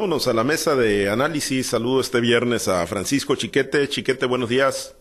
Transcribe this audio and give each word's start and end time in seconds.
Vámonos 0.00 0.28
a 0.28 0.32
la 0.32 0.44
mesa 0.44 0.76
de 0.76 1.10
análisis. 1.10 1.66
Saludo 1.66 2.00
este 2.00 2.20
viernes 2.20 2.68
a 2.68 2.86
Francisco 2.86 3.34
Chiquete. 3.34 3.88
Chiquete, 3.88 4.26
buenos 4.26 4.48
días. 4.48 4.94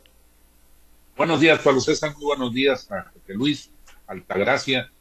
Buenos 1.15 1.39
días, 1.39 1.59
Pablo 1.59 1.79
César. 1.81 2.15
Muy 2.15 2.25
buenos 2.25 2.51
días 2.51 2.91
a 2.91 3.03
José 3.03 3.35
Luis, 3.35 3.69
Altagracia 4.07 4.91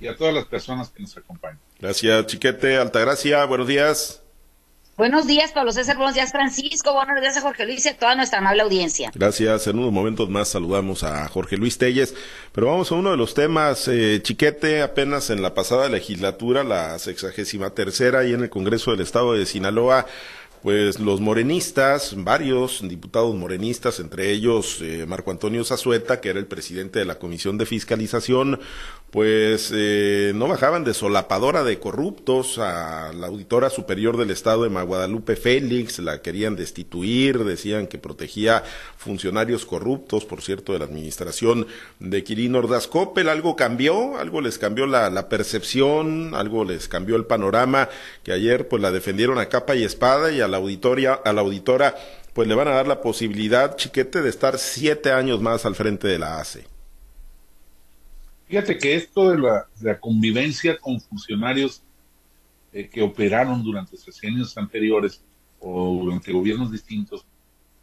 y 0.00 0.06
a 0.06 0.16
todas 0.16 0.32
las 0.32 0.46
personas 0.46 0.88
que 0.88 1.02
nos 1.02 1.14
acompañan. 1.18 1.60
Gracias, 1.78 2.28
Chiquete. 2.28 2.78
Altagracia, 2.78 3.44
buenos 3.44 3.68
días. 3.68 4.22
Buenos 4.94 5.26
días, 5.26 5.52
Pablo 5.52 5.72
César. 5.72 5.96
Buenos 5.96 6.14
días, 6.14 6.32
Francisco. 6.32 6.92
Buenos 6.92 7.18
días 7.22 7.34
a 7.38 7.40
Jorge 7.40 7.64
Luis 7.64 7.86
y 7.86 7.88
a 7.88 7.96
toda 7.96 8.14
nuestra 8.14 8.40
amable 8.40 8.60
audiencia. 8.60 9.10
Gracias. 9.14 9.66
En 9.66 9.78
unos 9.78 9.90
momentos 9.90 10.28
más 10.28 10.48
saludamos 10.48 11.02
a 11.02 11.26
Jorge 11.28 11.56
Luis 11.56 11.78
Telles. 11.78 12.14
Pero 12.52 12.66
vamos 12.66 12.92
a 12.92 12.96
uno 12.96 13.10
de 13.10 13.16
los 13.16 13.32
temas, 13.32 13.88
eh, 13.88 14.20
Chiquete, 14.22 14.82
apenas 14.82 15.30
en 15.30 15.40
la 15.40 15.54
pasada 15.54 15.88
legislatura, 15.88 16.62
la 16.62 16.98
sexagésima 16.98 17.70
tercera, 17.70 18.24
y 18.24 18.34
en 18.34 18.42
el 18.42 18.50
Congreso 18.50 18.90
del 18.90 19.00
Estado 19.00 19.32
de 19.32 19.46
Sinaloa, 19.46 20.06
pues 20.62 21.00
los 21.00 21.20
morenistas, 21.20 22.14
varios 22.16 22.86
diputados 22.88 23.34
morenistas, 23.34 23.98
entre 23.98 24.30
ellos 24.30 24.78
eh, 24.80 25.04
Marco 25.08 25.32
Antonio 25.32 25.64
Zazueta, 25.64 26.20
que 26.20 26.28
era 26.28 26.38
el 26.38 26.46
presidente 26.46 27.00
de 27.00 27.04
la 27.04 27.18
Comisión 27.18 27.58
de 27.58 27.66
Fiscalización, 27.66 28.60
pues 29.10 29.70
eh, 29.74 30.32
no 30.34 30.48
bajaban 30.48 30.84
de 30.84 30.94
solapadora 30.94 31.64
de 31.64 31.78
corruptos 31.78 32.58
a 32.58 33.12
la 33.12 33.26
auditora 33.26 33.70
superior 33.70 34.16
del 34.16 34.30
Estado 34.30 34.62
de 34.62 34.70
Maguadalupe 34.70 35.36
Félix, 35.36 35.98
la 35.98 36.22
querían 36.22 36.54
destituir, 36.54 37.44
decían 37.44 37.88
que 37.88 37.98
protegía 37.98 38.62
funcionarios 38.96 39.66
corruptos, 39.66 40.24
por 40.24 40.42
cierto, 40.42 40.72
de 40.72 40.78
la 40.78 40.86
administración 40.86 41.66
de 41.98 42.24
Quirino 42.24 42.60
Ordaz 42.60 42.86
Coppel. 42.86 43.28
Algo 43.28 43.54
cambió, 43.54 44.16
algo 44.16 44.40
les 44.40 44.58
cambió 44.58 44.86
la, 44.86 45.10
la 45.10 45.28
percepción, 45.28 46.34
algo 46.34 46.64
les 46.64 46.88
cambió 46.88 47.16
el 47.16 47.26
panorama, 47.26 47.88
que 48.22 48.32
ayer 48.32 48.68
pues 48.68 48.80
la 48.80 48.92
defendieron 48.92 49.38
a 49.38 49.50
capa 49.50 49.74
y 49.74 49.82
espada 49.82 50.32
y 50.32 50.40
a 50.40 50.51
la 50.52 50.58
auditoria, 50.58 51.14
a 51.14 51.32
la 51.32 51.40
auditora, 51.40 51.96
pues 52.32 52.46
le 52.46 52.54
van 52.54 52.68
a 52.68 52.72
dar 52.72 52.86
la 52.86 53.00
posibilidad, 53.00 53.76
chiquete, 53.76 54.22
de 54.22 54.30
estar 54.30 54.58
siete 54.58 55.10
años 55.10 55.40
más 55.40 55.66
al 55.66 55.74
frente 55.74 56.06
de 56.06 56.18
la 56.18 56.38
ACE. 56.38 56.64
Fíjate 58.46 58.78
que 58.78 58.94
esto 58.94 59.30
de 59.30 59.38
la, 59.38 59.98
convivencia 59.98 60.76
con 60.78 61.00
funcionarios 61.00 61.82
eh, 62.72 62.88
que 62.88 63.02
operaron 63.02 63.62
durante 63.62 63.96
años 64.22 64.56
anteriores 64.56 65.22
o 65.58 66.02
durante 66.04 66.32
gobiernos 66.32 66.70
distintos 66.70 67.24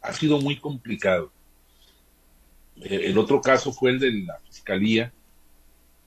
ha 0.00 0.12
sido 0.12 0.40
muy 0.40 0.56
complicado. 0.56 1.32
Eh, 2.76 3.02
el 3.06 3.18
otro 3.18 3.40
caso 3.40 3.72
fue 3.72 3.90
el 3.90 3.98
de 3.98 4.12
la 4.12 4.38
fiscalía, 4.48 5.12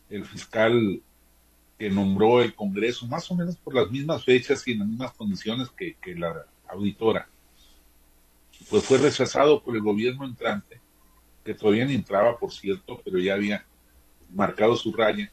el 0.09 0.25
fiscal 0.25 1.01
que 1.77 1.89
nombró 1.89 2.41
el 2.41 2.53
Congreso, 2.53 3.05
más 3.07 3.29
o 3.31 3.35
menos 3.35 3.57
por 3.57 3.75
las 3.75 3.91
mismas 3.91 4.23
fechas 4.23 4.67
y 4.67 4.71
en 4.71 4.79
las 4.79 4.87
mismas 4.87 5.13
condiciones 5.13 5.69
que, 5.69 5.95
que 5.95 6.15
la 6.15 6.45
auditora, 6.73 7.27
pues 8.69 8.83
fue 8.83 8.97
rechazado 8.97 9.61
por 9.61 9.75
el 9.75 9.81
gobierno 9.81 10.25
entrante, 10.25 10.79
que 11.43 11.53
todavía 11.53 11.85
ni 11.85 11.95
entraba, 11.95 12.37
por 12.37 12.51
cierto, 12.51 13.01
pero 13.03 13.19
ya 13.19 13.33
había 13.33 13.65
marcado 14.33 14.75
su 14.75 14.93
raya, 14.93 15.31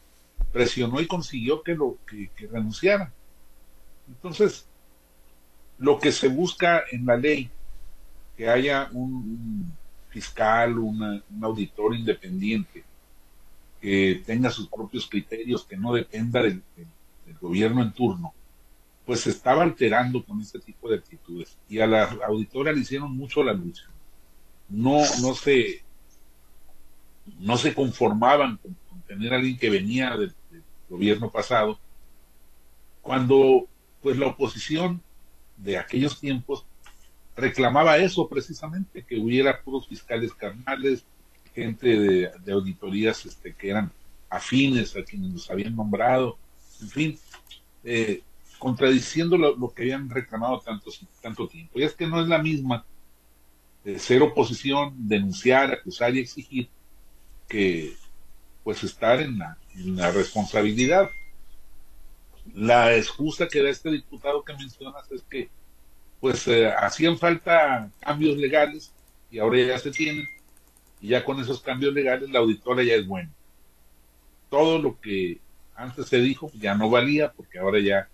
presionó 0.52 1.00
y 1.00 1.06
consiguió 1.06 1.62
que 1.62 1.74
lo 1.74 1.96
que, 2.06 2.30
renunciara. 2.48 3.12
Entonces, 4.08 4.66
lo 5.78 5.98
que 5.98 6.12
se 6.12 6.28
busca 6.28 6.82
en 6.90 7.06
la 7.06 7.16
ley, 7.16 7.50
que 8.36 8.48
haya 8.48 8.88
un, 8.92 9.72
fiscal, 10.08 10.78
un 10.78 11.22
auditor 11.42 11.94
independiente, 11.94 12.84
que 13.80 14.22
tenga 14.26 14.50
sus 14.50 14.68
propios 14.68 15.08
criterios, 15.08 15.64
que 15.64 15.76
no 15.76 15.94
dependa 15.94 16.42
del 16.42 16.62
gobierno 17.40 17.82
en 17.82 17.92
turno, 17.92 18.34
pues 19.10 19.22
se 19.22 19.30
estaba 19.30 19.64
alterando 19.64 20.24
con 20.24 20.40
este 20.40 20.60
tipo 20.60 20.88
de 20.88 20.98
actitudes. 20.98 21.58
Y 21.68 21.80
a 21.80 21.86
la 21.88 22.04
auditora 22.28 22.70
le 22.70 22.78
hicieron 22.78 23.16
mucho 23.16 23.42
la 23.42 23.52
lucha. 23.52 23.82
No, 24.68 25.00
no 25.20 25.34
se, 25.34 25.82
no 27.40 27.56
se 27.56 27.74
conformaban 27.74 28.58
con, 28.58 28.76
tener 29.08 29.32
a 29.32 29.38
alguien 29.38 29.58
que 29.58 29.68
venía 29.68 30.16
del, 30.16 30.32
gobierno 30.88 31.28
pasado, 31.28 31.80
cuando 33.02 33.66
pues 34.00 34.16
la 34.16 34.28
oposición 34.28 35.02
de 35.56 35.76
aquellos 35.76 36.20
tiempos 36.20 36.64
reclamaba 37.34 37.98
eso 37.98 38.28
precisamente, 38.28 39.02
que 39.02 39.18
hubiera 39.18 39.60
puros 39.60 39.88
fiscales 39.88 40.32
carnales, 40.34 41.04
gente 41.52 41.98
de, 41.98 42.52
auditorías 42.52 43.26
este, 43.26 43.54
que 43.54 43.70
eran 43.70 43.90
afines 44.28 44.94
a 44.94 45.02
quienes 45.02 45.30
nos 45.30 45.50
habían 45.50 45.74
nombrado, 45.74 46.38
en 46.80 46.88
fin, 46.88 47.18
eh, 47.82 48.22
contradiciendo 48.60 49.36
lo, 49.36 49.74
que 49.74 49.82
habían 49.82 50.08
reclamado 50.08 50.60
tanto, 50.60 50.92
tanto 51.20 51.48
tiempo. 51.48 51.80
Y 51.80 51.82
es 51.82 51.94
que 51.94 52.06
no 52.06 52.20
es 52.20 52.28
la 52.28 52.38
misma 52.38 52.84
ser 53.98 54.22
oposición, 54.22 54.94
denunciar, 54.96 55.72
acusar 55.72 56.14
y 56.14 56.20
exigir 56.20 56.68
que 57.48 57.96
pues 58.62 58.84
estar 58.84 59.20
en 59.20 59.38
la, 59.38 59.56
la 59.74 60.10
responsabilidad. 60.12 61.08
La 62.54 62.94
excusa 62.94 63.48
que 63.48 63.62
da 63.62 63.70
este 63.70 63.90
diputado 63.90 64.44
que 64.44 64.52
mencionas 64.54 65.10
es 65.10 65.22
que 65.22 65.48
pues 66.20 66.46
eh, 66.48 66.68
hacían 66.68 67.18
falta 67.18 67.90
cambios 68.00 68.36
legales 68.36 68.92
y 69.30 69.38
ahora 69.38 69.58
ya 69.58 69.78
se 69.78 69.90
tienen 69.90 70.26
y 71.00 71.08
ya 71.08 71.24
con 71.24 71.40
esos 71.40 71.62
cambios 71.62 71.94
legales 71.94 72.28
la 72.30 72.40
auditora 72.40 72.82
ya 72.82 72.94
es 72.94 73.06
buena. 73.06 73.30
Todo 74.50 74.78
lo 74.78 75.00
que 75.00 75.40
antes 75.74 76.08
se 76.08 76.18
dijo 76.18 76.50
ya 76.54 76.74
no 76.74 76.90
valía 76.90 77.32
porque 77.32 77.58
ahora 77.58 77.80
ya 77.80 78.08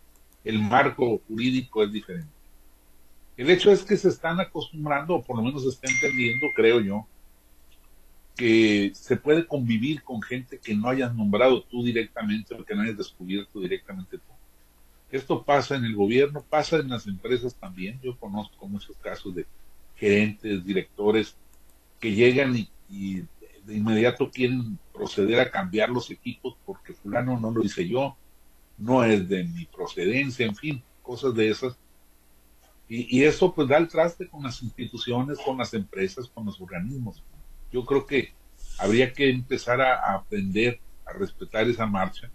el 0.46 0.60
marco 0.60 1.20
jurídico 1.26 1.82
es 1.82 1.92
diferente. 1.92 2.30
El 3.36 3.50
hecho 3.50 3.70
es 3.72 3.82
que 3.82 3.96
se 3.96 4.08
están 4.08 4.38
acostumbrando, 4.38 5.16
o 5.16 5.22
por 5.22 5.36
lo 5.36 5.42
menos 5.42 5.64
se 5.64 5.70
está 5.70 5.90
entendiendo, 5.90 6.46
creo 6.54 6.80
yo, 6.80 7.06
que 8.36 8.92
se 8.94 9.16
puede 9.16 9.44
convivir 9.44 10.04
con 10.04 10.22
gente 10.22 10.58
que 10.58 10.74
no 10.74 10.88
hayas 10.88 11.12
nombrado 11.14 11.62
tú 11.64 11.82
directamente 11.82 12.54
o 12.54 12.64
que 12.64 12.76
no 12.76 12.82
hayas 12.82 12.96
descubierto 12.96 13.60
directamente 13.60 14.18
tú. 14.18 14.32
Esto 15.10 15.42
pasa 15.42 15.74
en 15.74 15.84
el 15.84 15.96
gobierno, 15.96 16.44
pasa 16.48 16.76
en 16.76 16.90
las 16.90 17.08
empresas 17.08 17.54
también. 17.56 17.98
Yo 18.00 18.16
conozco 18.16 18.68
muchos 18.68 18.96
casos 18.98 19.34
de 19.34 19.46
gerentes, 19.96 20.64
directores 20.64 21.36
que 21.98 22.12
llegan 22.12 22.54
y, 22.88 23.22
de 23.64 23.74
inmediato 23.74 24.30
quieren 24.30 24.78
proceder 24.92 25.40
a 25.40 25.50
cambiar 25.50 25.88
los 25.88 26.08
equipos 26.12 26.56
porque 26.64 26.92
fulano 26.92 27.40
no 27.40 27.50
lo 27.50 27.64
hice 27.64 27.88
yo, 27.88 28.16
no 28.78 29.04
es 29.04 29.28
de 29.28 29.44
mi 29.44 29.64
procedencia, 29.66 30.46
en 30.46 30.54
fin, 30.54 30.82
cosas 31.02 31.34
de 31.34 31.48
esas. 31.48 31.78
Y, 32.88 33.24
eso 33.24 33.52
pues 33.52 33.68
da 33.68 33.78
el 33.78 33.88
traste 33.88 34.28
con 34.28 34.44
las 34.44 34.62
instituciones, 34.62 35.38
con 35.38 35.58
las 35.58 35.74
empresas, 35.74 36.28
con 36.28 36.46
los 36.46 36.60
organismos. 36.60 37.22
Yo 37.72 37.84
creo 37.84 38.06
que 38.06 38.32
habría 38.78 39.12
que 39.12 39.28
empezar 39.28 39.80
a, 39.80 40.14
aprender 40.14 40.78
a 41.04 41.12
respetar 41.12 41.68
esa 41.68 41.86
marcha, 41.86 42.30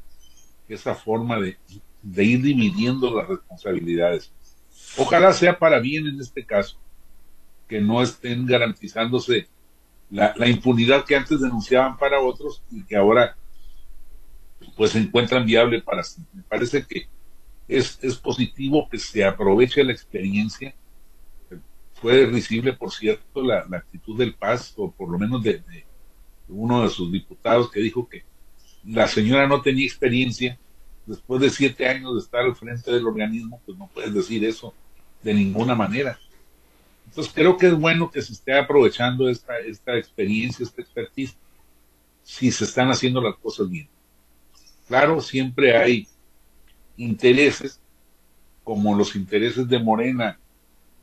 esa 0.68 0.94
forma 0.94 1.40
de, 1.40 1.57
de 2.01 2.24
ir 2.24 2.41
dividiendo 2.41 3.16
las 3.16 3.30
responsabilidades. 3.30 4.31
Ojalá 4.97 5.31
sea 5.31 5.57
para 5.57 5.80
bien 5.80 6.07
en 6.07 6.19
este 6.19 6.46
caso, 6.46 6.78
que 7.69 7.80
no 7.80 8.01
estén 8.01 8.46
garantizándose 8.46 9.47
la, 10.09 10.34
la, 10.35 10.50
impunidad 10.50 11.06
que 11.06 11.16
antes 11.16 11.40
denunciaban 11.40 11.97
para 11.97 12.19
otros 12.19 12.62
y 12.69 12.84
que 12.84 12.97
ahora 12.97 13.38
pues 14.76 14.92
se 14.92 15.00
encuentran 15.00 15.46
viable 15.46 15.82
para 15.82 16.04
sí. 16.04 16.22
Me 16.34 16.44
parece 16.44 16.86
que 16.86 17.08
es, 17.68 18.00
es 18.02 18.16
positivo 18.16 18.88
que 18.90 18.98
se 18.98 19.24
aproveche 19.24 19.84
la 19.84 19.92
experiencia. 19.92 20.74
Fue 21.94 22.26
risible, 22.26 22.74
por 22.74 22.92
cierto, 22.92 23.44
la, 23.44 23.60
actitud 23.72 24.18
del 24.18 24.34
Paz, 24.34 24.74
o 24.78 24.92
por 24.92 25.10
lo 25.10 25.20
menos 25.20 25.44
de, 25.44 25.64
uno 26.50 26.84
de 26.84 26.90
sus 26.90 27.12
diputados 27.12 27.72
que 27.72 27.80
dijo 27.80 28.08
que 28.10 28.24
la 28.86 29.08
señora 29.08 29.48
no 29.48 29.62
tenía 29.62 29.86
experiencia. 29.86 30.58
Después 31.06 31.42
de 31.42 31.50
siete 31.50 31.88
años 31.88 32.14
de 32.14 32.20
estar 32.20 32.42
al 32.42 32.56
frente 32.56 32.92
del 32.92 33.08
organismo, 33.08 33.62
pues 33.66 33.78
no 33.78 33.90
puedes 33.94 34.14
decir 34.14 34.44
eso 34.46 34.74
de 35.24 35.34
ninguna 35.34 35.76
manera. 35.76 36.19
Entonces 37.06 37.34
creo 37.34 37.57
que 37.57 37.68
es 37.68 37.74
bueno 37.74 38.10
que 38.10 38.22
se 38.22 38.34
esté 38.34 38.57
aprovechando 38.57 39.28
esta, 39.28 39.57
esta 39.60 39.98
experiencia, 39.98 40.63
esta 40.63 40.81
expertise, 40.81 41.36
si 42.24 42.51
se 42.51 42.63
están 42.63 42.90
haciendo 42.90 43.22
las 43.22 43.36
cosas 43.36 43.69
bien. 43.69 43.88
Claro, 44.92 45.22
siempre 45.22 45.78
hay 45.78 46.06
intereses, 46.98 47.80
como 48.62 48.94
los 48.94 49.16
intereses 49.16 49.66
de 49.70 49.80
Morena, 49.80 50.38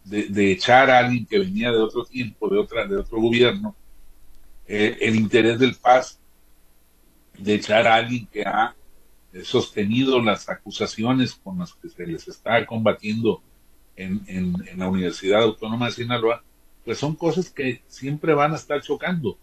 de, 0.05 0.52
echar 0.52 0.90
a 0.90 0.99
alguien 0.99 1.25
que 1.25 1.38
venía 1.38 1.73
de 1.73 1.79
otro 1.79 2.05
tiempo, 2.05 2.50
de, 2.50 2.58
otra, 2.58 2.87
de 2.87 2.99
otro 2.99 3.19
gobierno, 3.19 3.75
eh, 4.67 4.99
el 5.00 5.17
interés 5.17 5.58
del 5.58 5.75
Paz, 5.75 6.20
de 7.38 7.55
echar 7.55 7.87
a 7.87 7.94
alguien 7.94 8.26
que 8.26 8.43
ha 8.43 8.76
sostenido 9.43 10.20
las 10.20 10.50
acusaciones 10.50 11.35
con 11.37 11.58
las 11.58 11.73
que 11.73 11.88
se 11.88 12.06
les 12.06 12.29
está 12.29 12.67
combatiendo 12.67 13.43
en, 13.96 14.23
en 14.29 14.79
la 14.79 14.90
Universidad 14.90 15.44
Autónoma 15.44 15.87
de 15.87 15.93
Sinaloa, 15.93 16.44
pues 16.85 16.99
son 16.99 17.17
cosas 17.17 17.49
que 17.49 17.81
siempre 17.87 18.35
van 18.35 18.52
a 18.52 18.56
estar 18.56 18.82
chocando. 18.82 19.38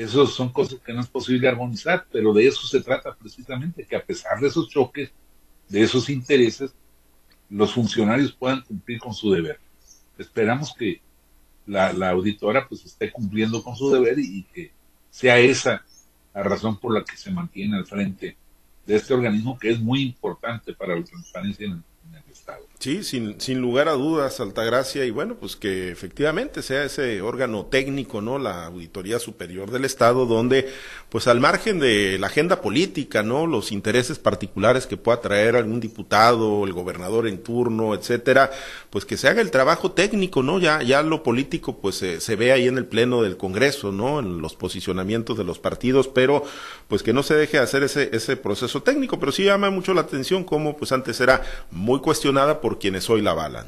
Esas 0.00 0.30
son 0.30 0.48
cosas 0.48 0.80
que 0.80 0.94
no 0.94 1.00
es 1.00 1.08
posible 1.08 1.46
armonizar, 1.46 2.06
pero 2.10 2.32
de 2.32 2.46
eso 2.46 2.66
se 2.66 2.80
trata 2.80 3.14
precisamente, 3.14 3.84
que 3.84 3.96
a 3.96 4.02
pesar 4.02 4.40
de 4.40 4.48
esos 4.48 4.66
choques, 4.70 5.10
de 5.68 5.82
esos 5.82 6.08
intereses, 6.08 6.72
los 7.50 7.74
funcionarios 7.74 8.32
puedan 8.32 8.62
cumplir 8.62 8.98
con 8.98 9.12
su 9.12 9.30
deber. 9.30 9.60
Esperamos 10.16 10.72
que 10.72 11.02
la, 11.66 11.90
auditora 12.08 12.66
pues 12.66 12.86
esté 12.86 13.12
cumpliendo 13.12 13.62
con 13.62 13.76
su 13.76 13.90
deber 13.90 14.18
y, 14.18 14.44
que 14.44 14.72
sea 15.10 15.38
esa 15.38 15.84
la 16.32 16.44
razón 16.44 16.78
por 16.78 16.94
la 16.94 17.04
que 17.04 17.18
se 17.18 17.30
mantiene 17.30 17.76
al 17.76 17.84
frente 17.84 18.38
de 18.86 18.96
este 18.96 19.12
organismo 19.12 19.58
que 19.58 19.68
es 19.68 19.80
muy 19.80 20.00
importante 20.02 20.72
para 20.72 20.96
la 20.96 21.04
transparencia 21.04 21.66
en, 21.66 21.84
Sí, 22.82 23.04
sin, 23.04 23.38
sin 23.42 23.60
lugar 23.60 23.88
a 23.88 23.92
dudas, 23.92 24.40
Altagracia, 24.40 25.04
y 25.04 25.10
bueno, 25.10 25.34
pues 25.38 25.54
que 25.54 25.90
efectivamente 25.90 26.62
sea 26.62 26.82
ese 26.84 27.20
órgano 27.20 27.66
técnico, 27.66 28.22
¿no? 28.22 28.38
La 28.38 28.64
Auditoría 28.64 29.18
Superior 29.18 29.70
del 29.70 29.84
Estado, 29.84 30.24
donde, 30.24 30.66
pues 31.10 31.26
al 31.26 31.40
margen 31.40 31.78
de 31.78 32.18
la 32.18 32.28
agenda 32.28 32.62
política, 32.62 33.22
¿no? 33.22 33.46
Los 33.46 33.70
intereses 33.70 34.18
particulares 34.18 34.86
que 34.86 34.96
pueda 34.96 35.20
traer 35.20 35.56
algún 35.56 35.78
diputado, 35.78 36.64
el 36.64 36.72
gobernador 36.72 37.28
en 37.28 37.42
turno, 37.42 37.94
etcétera, 37.94 38.50
pues 38.88 39.04
que 39.04 39.18
se 39.18 39.28
haga 39.28 39.42
el 39.42 39.50
trabajo 39.50 39.92
técnico, 39.92 40.42
¿no? 40.42 40.58
Ya, 40.58 40.82
ya 40.82 41.02
lo 41.02 41.22
político, 41.22 41.76
pues 41.82 41.96
se 41.96 42.36
ve 42.36 42.52
ahí 42.52 42.66
en 42.66 42.78
el 42.78 42.86
Pleno 42.86 43.20
del 43.20 43.36
Congreso, 43.36 43.92
¿no? 43.92 44.20
En 44.20 44.40
los 44.40 44.56
posicionamientos 44.56 45.36
de 45.36 45.44
los 45.44 45.58
partidos, 45.58 46.08
pero 46.08 46.44
pues 46.88 47.02
que 47.02 47.12
no 47.12 47.22
se 47.22 47.34
deje 47.34 47.58
hacer 47.58 47.82
ese, 47.82 48.08
ese 48.14 48.38
proceso 48.38 48.82
técnico, 48.82 49.20
pero 49.20 49.32
sí 49.32 49.44
llama 49.44 49.68
mucho 49.68 49.92
la 49.92 50.00
atención 50.00 50.44
como, 50.44 50.78
pues 50.78 50.92
antes 50.92 51.20
era 51.20 51.42
muy 51.70 52.00
cuestionada 52.00 52.62
por 52.62 52.69
por 52.70 52.78
quienes 52.78 53.10
hoy 53.10 53.20
la 53.20 53.32
avalan. 53.32 53.66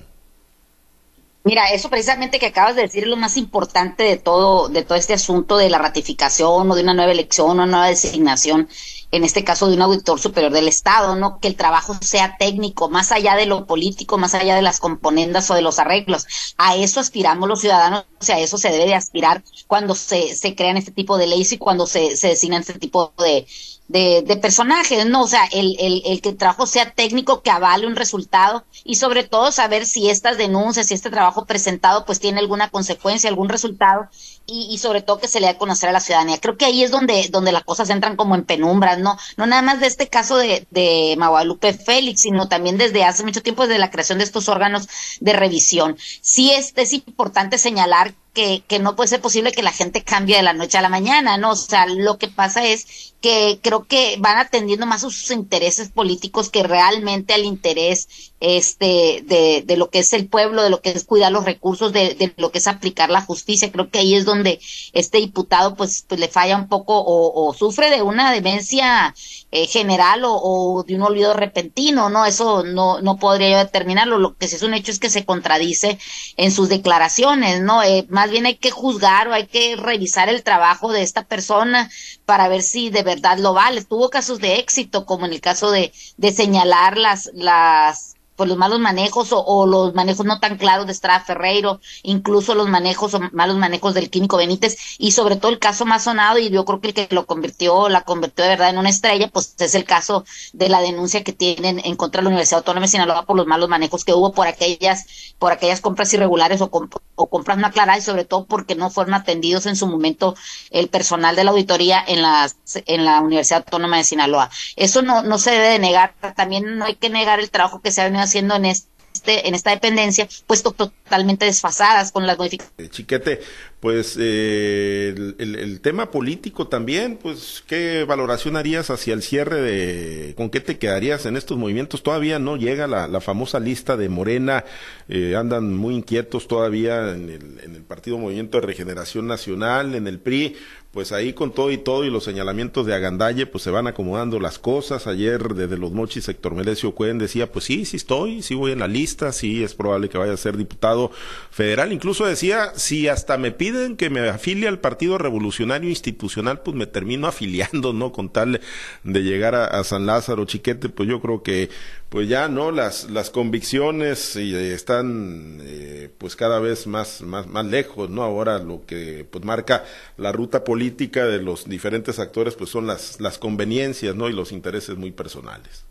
Mira, 1.42 1.72
eso 1.72 1.90
precisamente 1.90 2.38
que 2.38 2.46
acabas 2.46 2.76
de 2.76 2.82
decir 2.82 3.02
es 3.02 3.08
lo 3.08 3.16
más 3.16 3.36
importante 3.36 4.04
de 4.04 4.16
todo, 4.16 4.68
de 4.68 4.84
todo 4.84 4.96
este 4.96 5.12
asunto 5.12 5.56
de 5.56 5.68
la 5.70 5.78
ratificación 5.78 6.70
o 6.70 6.74
de 6.76 6.84
una 6.84 6.94
nueva 6.94 7.10
elección 7.10 7.50
una 7.50 7.66
nueva 7.66 7.88
designación, 7.88 8.68
en 9.12 9.24
este 9.24 9.44
caso 9.44 9.68
de 9.68 9.76
un 9.76 9.82
auditor 9.82 10.18
superior 10.18 10.50
del 10.52 10.68
Estado, 10.68 11.14
¿no? 11.16 11.38
Que 11.38 11.48
el 11.48 11.54
trabajo 11.54 11.94
sea 12.00 12.36
técnico, 12.38 12.88
más 12.88 13.12
allá 13.12 13.36
de 13.36 13.44
lo 13.44 13.66
político, 13.66 14.16
más 14.16 14.34
allá 14.34 14.56
de 14.56 14.62
las 14.62 14.80
componendas 14.80 15.50
o 15.50 15.54
de 15.54 15.60
los 15.60 15.78
arreglos. 15.78 16.26
A 16.56 16.76
eso 16.76 16.98
aspiramos 16.98 17.46
los 17.48 17.60
ciudadanos, 17.60 18.06
o 18.18 18.24
sea, 18.24 18.36
a 18.36 18.40
eso 18.40 18.56
se 18.56 18.70
debe 18.70 18.86
de 18.86 18.94
aspirar 18.94 19.44
cuando 19.66 19.94
se, 19.94 20.34
se 20.34 20.54
crean 20.54 20.78
este 20.78 20.92
tipo 20.92 21.18
de 21.18 21.26
leyes 21.26 21.52
y 21.52 21.58
cuando 21.58 21.86
se, 21.86 22.16
se 22.16 22.28
designan 22.28 22.62
este 22.62 22.78
tipo 22.78 23.12
de, 23.18 23.46
de, 23.88 24.36
personajes, 24.36 25.04
¿no? 25.06 25.22
O 25.22 25.28
sea, 25.28 25.44
el, 25.52 25.76
el, 25.78 26.02
el, 26.06 26.22
que 26.22 26.30
el 26.30 26.36
trabajo 26.36 26.66
sea 26.66 26.90
técnico, 26.92 27.42
que 27.42 27.50
avale 27.50 27.86
un 27.86 27.96
resultado 27.96 28.64
y 28.84 28.94
sobre 28.94 29.24
todo 29.24 29.52
saber 29.52 29.84
si 29.84 30.08
estas 30.08 30.38
denuncias, 30.38 30.86
si 30.86 30.94
este 30.94 31.10
trabajo 31.10 31.44
presentado 31.44 32.06
pues 32.06 32.18
tiene 32.18 32.40
alguna 32.40 32.70
consecuencia, 32.70 33.28
algún 33.28 33.50
resultado 33.50 34.08
y, 34.46 34.68
y 34.70 34.78
sobre 34.78 35.02
todo 35.02 35.18
que 35.18 35.28
se 35.28 35.40
le 35.40 35.46
dé 35.46 35.52
a 35.52 35.58
conocer 35.58 35.88
a 35.88 35.92
la 35.92 36.00
ciudadanía. 36.00 36.38
Creo 36.40 36.56
que 36.56 36.64
ahí 36.64 36.82
es 36.82 36.90
donde, 36.90 37.28
donde 37.30 37.52
las 37.52 37.64
cosas 37.64 37.90
entran 37.90 38.16
como 38.16 38.34
en 38.34 38.44
penumbras, 38.44 38.98
¿no? 38.98 39.16
No 39.36 39.46
nada 39.46 39.62
más 39.62 39.80
de 39.80 39.86
este 39.86 40.08
caso 40.08 40.36
de, 40.36 40.66
de 40.70 41.14
Maguadalupe 41.18 41.72
Félix, 41.74 42.22
sino 42.22 42.48
también 42.48 42.78
desde 42.78 43.04
hace 43.04 43.24
mucho 43.24 43.42
tiempo, 43.42 43.66
desde 43.66 43.78
la 43.78 43.90
creación 43.90 44.18
de 44.18 44.24
estos 44.24 44.48
órganos 44.48 44.88
de 45.20 45.32
revisión. 45.32 45.96
Sí 46.20 46.52
es, 46.52 46.72
es 46.76 46.92
importante 46.92 47.58
señalar 47.58 48.14
que, 48.32 48.62
no 48.80 48.96
puede 48.96 49.08
ser 49.08 49.20
posible 49.20 49.52
que 49.52 49.62
la 49.62 49.72
gente 49.72 50.02
cambie 50.02 50.36
de 50.36 50.42
la 50.42 50.54
noche 50.54 50.78
a 50.78 50.82
la 50.82 50.88
mañana, 50.88 51.36
¿no? 51.36 51.50
O 51.50 51.56
sea, 51.56 51.86
lo 51.86 52.18
que 52.18 52.28
pasa 52.28 52.64
es 52.66 53.12
que 53.20 53.60
creo 53.62 53.86
que 53.86 54.16
van 54.18 54.38
atendiendo 54.38 54.86
más 54.86 55.04
a 55.04 55.10
sus 55.10 55.30
intereses 55.30 55.90
políticos 55.90 56.50
que 56.50 56.64
realmente 56.64 57.34
al 57.34 57.44
interés 57.44 58.32
este 58.40 59.22
de, 59.24 59.62
de 59.64 59.76
lo 59.76 59.88
que 59.90 60.00
es 60.00 60.12
el 60.12 60.26
pueblo, 60.26 60.64
de 60.64 60.70
lo 60.70 60.80
que 60.80 60.90
es 60.90 61.04
cuidar 61.04 61.30
los 61.30 61.44
recursos, 61.44 61.92
de, 61.92 62.14
de, 62.14 62.34
lo 62.36 62.50
que 62.50 62.58
es 62.58 62.66
aplicar 62.66 63.10
la 63.10 63.20
justicia. 63.22 63.70
Creo 63.70 63.90
que 63.90 64.00
ahí 64.00 64.16
es 64.16 64.24
donde 64.24 64.58
este 64.92 65.18
diputado 65.18 65.76
pues, 65.76 66.04
pues 66.08 66.20
le 66.20 66.26
falla 66.26 66.56
un 66.56 66.68
poco 66.68 67.02
o, 67.06 67.54
sufre 67.54 67.90
de 67.90 68.02
una 68.02 68.32
demencia 68.32 69.14
eh, 69.52 69.66
general 69.66 70.22
o, 70.24 70.84
de 70.86 70.96
un 70.96 71.02
olvido 71.02 71.34
repentino, 71.34 72.10
¿no? 72.10 72.26
Eso 72.26 72.64
no, 72.64 73.00
no 73.00 73.18
podría 73.18 73.50
yo 73.50 73.58
determinarlo. 73.58 74.18
Lo 74.18 74.36
que 74.36 74.48
sí 74.48 74.56
es 74.56 74.62
un 74.62 74.74
hecho 74.74 74.90
es 74.90 74.98
que 74.98 75.10
se 75.10 75.24
contradice 75.24 75.98
en 76.36 76.50
sus 76.50 76.68
declaraciones, 76.68 77.60
¿no? 77.60 77.84
Eh, 77.84 78.06
bien 78.30 78.46
hay 78.46 78.56
que 78.56 78.70
juzgar 78.70 79.28
o 79.28 79.34
hay 79.34 79.46
que 79.46 79.76
revisar 79.76 80.28
el 80.28 80.42
trabajo 80.42 80.92
de 80.92 81.02
esta 81.02 81.24
persona 81.24 81.90
para 82.24 82.48
ver 82.48 82.62
si 82.62 82.90
de 82.90 83.02
verdad 83.02 83.38
lo 83.38 83.54
vale. 83.54 83.84
Tuvo 83.84 84.10
casos 84.10 84.38
de 84.40 84.56
éxito, 84.56 85.06
como 85.06 85.26
en 85.26 85.32
el 85.32 85.40
caso 85.40 85.70
de, 85.70 85.92
de 86.16 86.32
señalar 86.32 86.96
las, 86.98 87.30
las 87.34 88.11
pues 88.42 88.48
los 88.48 88.58
malos 88.58 88.80
manejos 88.80 89.28
o, 89.30 89.66
los 89.66 89.94
manejos 89.94 90.26
no 90.26 90.40
tan 90.40 90.56
claros 90.56 90.86
de 90.86 90.90
Estrada 90.90 91.20
Ferreiro, 91.20 91.80
incluso 92.02 92.56
los 92.56 92.68
manejos 92.68 93.14
o 93.14 93.20
malos 93.30 93.56
manejos 93.56 93.94
del 93.94 94.10
Químico 94.10 94.36
Benítez 94.36 94.76
y 94.98 95.12
sobre 95.12 95.36
todo 95.36 95.52
el 95.52 95.60
caso 95.60 95.86
más 95.86 96.02
sonado 96.02 96.40
y 96.40 96.50
yo 96.50 96.64
creo 96.64 96.80
que 96.80 96.88
el 96.88 96.94
que 96.94 97.06
lo 97.12 97.24
convirtió, 97.24 97.88
la 97.88 98.00
convirtió 98.00 98.42
de 98.42 98.50
verdad 98.50 98.70
en 98.70 98.78
una 98.78 98.88
estrella, 98.88 99.28
pues 99.28 99.54
es 99.60 99.76
el 99.76 99.84
caso 99.84 100.24
de 100.52 100.68
la 100.68 100.80
denuncia 100.80 101.22
que 101.22 101.32
tienen 101.32 101.80
en 101.84 101.94
contra 101.94 102.18
de 102.18 102.24
la 102.24 102.30
Universidad 102.30 102.58
Autónoma 102.58 102.86
de 102.86 102.90
Sinaloa 102.90 103.24
por 103.24 103.36
los 103.36 103.46
malos 103.46 103.68
manejos 103.68 104.04
que 104.04 104.12
hubo 104.12 104.32
por 104.32 104.48
aquellas, 104.48 105.06
por 105.38 105.52
aquellas 105.52 105.80
compras 105.80 106.12
irregulares 106.12 106.60
o, 106.60 106.68
compras 106.68 107.58
no 107.58 107.68
aclaradas 107.68 108.02
y 108.02 108.06
sobre 108.06 108.24
todo 108.24 108.46
porque 108.46 108.74
no 108.74 108.90
fueron 108.90 109.14
atendidos 109.14 109.66
en 109.66 109.76
su 109.76 109.86
momento 109.86 110.34
el 110.72 110.88
personal 110.88 111.36
de 111.36 111.44
la 111.44 111.52
auditoría 111.52 112.02
en 112.04 112.22
la, 112.22 112.50
en 112.86 113.04
la 113.04 113.20
Universidad 113.20 113.58
Autónoma 113.58 113.98
de 113.98 114.04
Sinaloa. 114.04 114.50
Eso 114.74 115.00
no, 115.02 115.22
no 115.22 115.38
se 115.38 115.52
debe 115.52 115.68
de 115.68 115.78
negar, 115.78 116.16
también 116.34 116.76
no 116.78 116.86
hay 116.86 116.96
que 116.96 117.08
negar 117.08 117.38
el 117.38 117.52
trabajo 117.52 117.80
que 117.80 117.92
se 117.92 118.00
ha 118.00 118.04
venido 118.04 118.24
haciendo 118.24 118.31
en 118.34 118.64
este 118.64 119.48
en 119.48 119.54
esta 119.54 119.70
dependencia, 119.70 120.28
puesto 120.46 120.72
totalmente 120.72 121.44
desfasadas 121.44 122.12
con 122.12 122.26
las 122.26 122.38
modificaciones. 122.38 122.86
Eh, 122.86 122.90
chiquete, 122.90 123.40
pues 123.82 124.16
eh, 124.16 125.34
el, 125.38 125.80
tema 125.80 126.12
político 126.12 126.68
también, 126.68 127.18
pues 127.20 127.64
qué 127.66 128.04
valoración 128.04 128.54
harías 128.54 128.90
hacia 128.90 129.12
el 129.12 129.22
cierre 129.22 129.60
de, 129.60 130.34
con 130.36 130.50
qué 130.50 130.60
te 130.60 130.78
quedarías 130.78 131.26
en 131.26 131.36
estos 131.36 131.58
movimientos. 131.58 132.04
Todavía 132.04 132.38
no 132.38 132.56
llega 132.56 132.86
la, 132.86 133.20
famosa 133.20 133.58
lista 133.58 133.96
de 133.96 134.08
Morena, 134.08 134.64
eh, 135.08 135.34
andan 135.34 135.74
muy 135.74 135.96
inquietos 135.96 136.46
todavía 136.46 137.10
en 137.10 137.28
el, 137.28 137.82
Partido 137.82 138.18
Movimiento 138.18 138.60
de 138.60 138.68
Regeneración 138.68 139.26
Nacional, 139.26 139.96
en 139.96 140.06
el 140.06 140.20
PRI, 140.20 140.54
pues 140.92 141.10
ahí 141.10 141.32
con 141.32 141.52
todo 141.52 141.70
y 141.70 141.78
todo 141.78 142.04
y 142.04 142.10
los 142.10 142.22
señalamientos 142.22 142.84
de 142.86 142.94
Agandalle, 142.94 143.46
pues 143.46 143.64
se 143.64 143.70
van 143.70 143.86
acomodando 143.86 144.38
las 144.38 144.58
cosas. 144.58 145.06
Ayer 145.06 145.54
desde 145.54 145.78
los 145.78 145.90
mochis, 145.92 146.28
Héctor 146.28 146.54
Melesio 146.54 146.94
Cuen 146.94 147.18
decía, 147.18 147.50
pues 147.50 147.64
sí, 147.64 147.86
sí 147.86 147.96
estoy, 147.96 148.42
sí 148.42 148.54
voy 148.54 148.72
en 148.72 148.80
la 148.80 148.88
lista, 148.88 149.32
sí 149.32 149.64
es 149.64 149.74
probable 149.74 150.10
que 150.10 150.18
vaya 150.18 150.34
a 150.34 150.36
ser 150.36 150.56
diputado 150.56 151.10
federal. 151.50 151.92
Incluso 151.92 152.26
decía, 152.26 152.72
si 152.76 153.08
hasta 153.08 153.38
me 153.38 153.52
piden 153.72 153.96
que 153.96 154.10
me 154.10 154.28
afilie 154.28 154.68
al 154.68 154.80
Partido 154.80 155.16
Revolucionario 155.16 155.88
Institucional, 155.88 156.60
pues 156.60 156.76
me 156.76 156.86
termino 156.86 157.26
afiliando, 157.28 157.92
¿no? 157.92 158.12
Con 158.12 158.28
tal 158.28 158.60
de 159.02 159.22
llegar 159.22 159.54
a, 159.54 159.82
San 159.84 160.06
Lázaro, 160.06 160.44
Chiquete, 160.44 160.88
pues 160.90 161.08
yo 161.08 161.20
creo 161.20 161.42
que 161.42 161.70
pues 162.08 162.28
ya 162.28 162.48
no 162.48 162.70
las 162.70 163.10
las 163.10 163.30
convicciones 163.30 164.36
eh, 164.36 164.74
están 164.74 165.58
eh, 165.62 166.10
pues 166.18 166.36
cada 166.36 166.60
vez 166.60 166.86
más 166.86 167.22
más 167.22 167.46
más 167.46 167.64
lejos 167.64 168.10
no 168.10 168.22
ahora 168.22 168.58
lo 168.58 168.84
que 168.86 169.26
pues 169.28 169.44
marca 169.44 169.84
la 170.18 170.30
ruta 170.30 170.62
política 170.62 171.24
de 171.24 171.40
los 171.40 171.68
diferentes 171.68 172.18
actores 172.18 172.54
pues 172.54 172.68
son 172.68 172.86
las 172.86 173.18
las 173.20 173.38
conveniencias 173.38 174.14
no 174.14 174.28
y 174.28 174.34
los 174.34 174.52
intereses 174.52 174.96
muy 174.96 175.10
personales. 175.10 175.84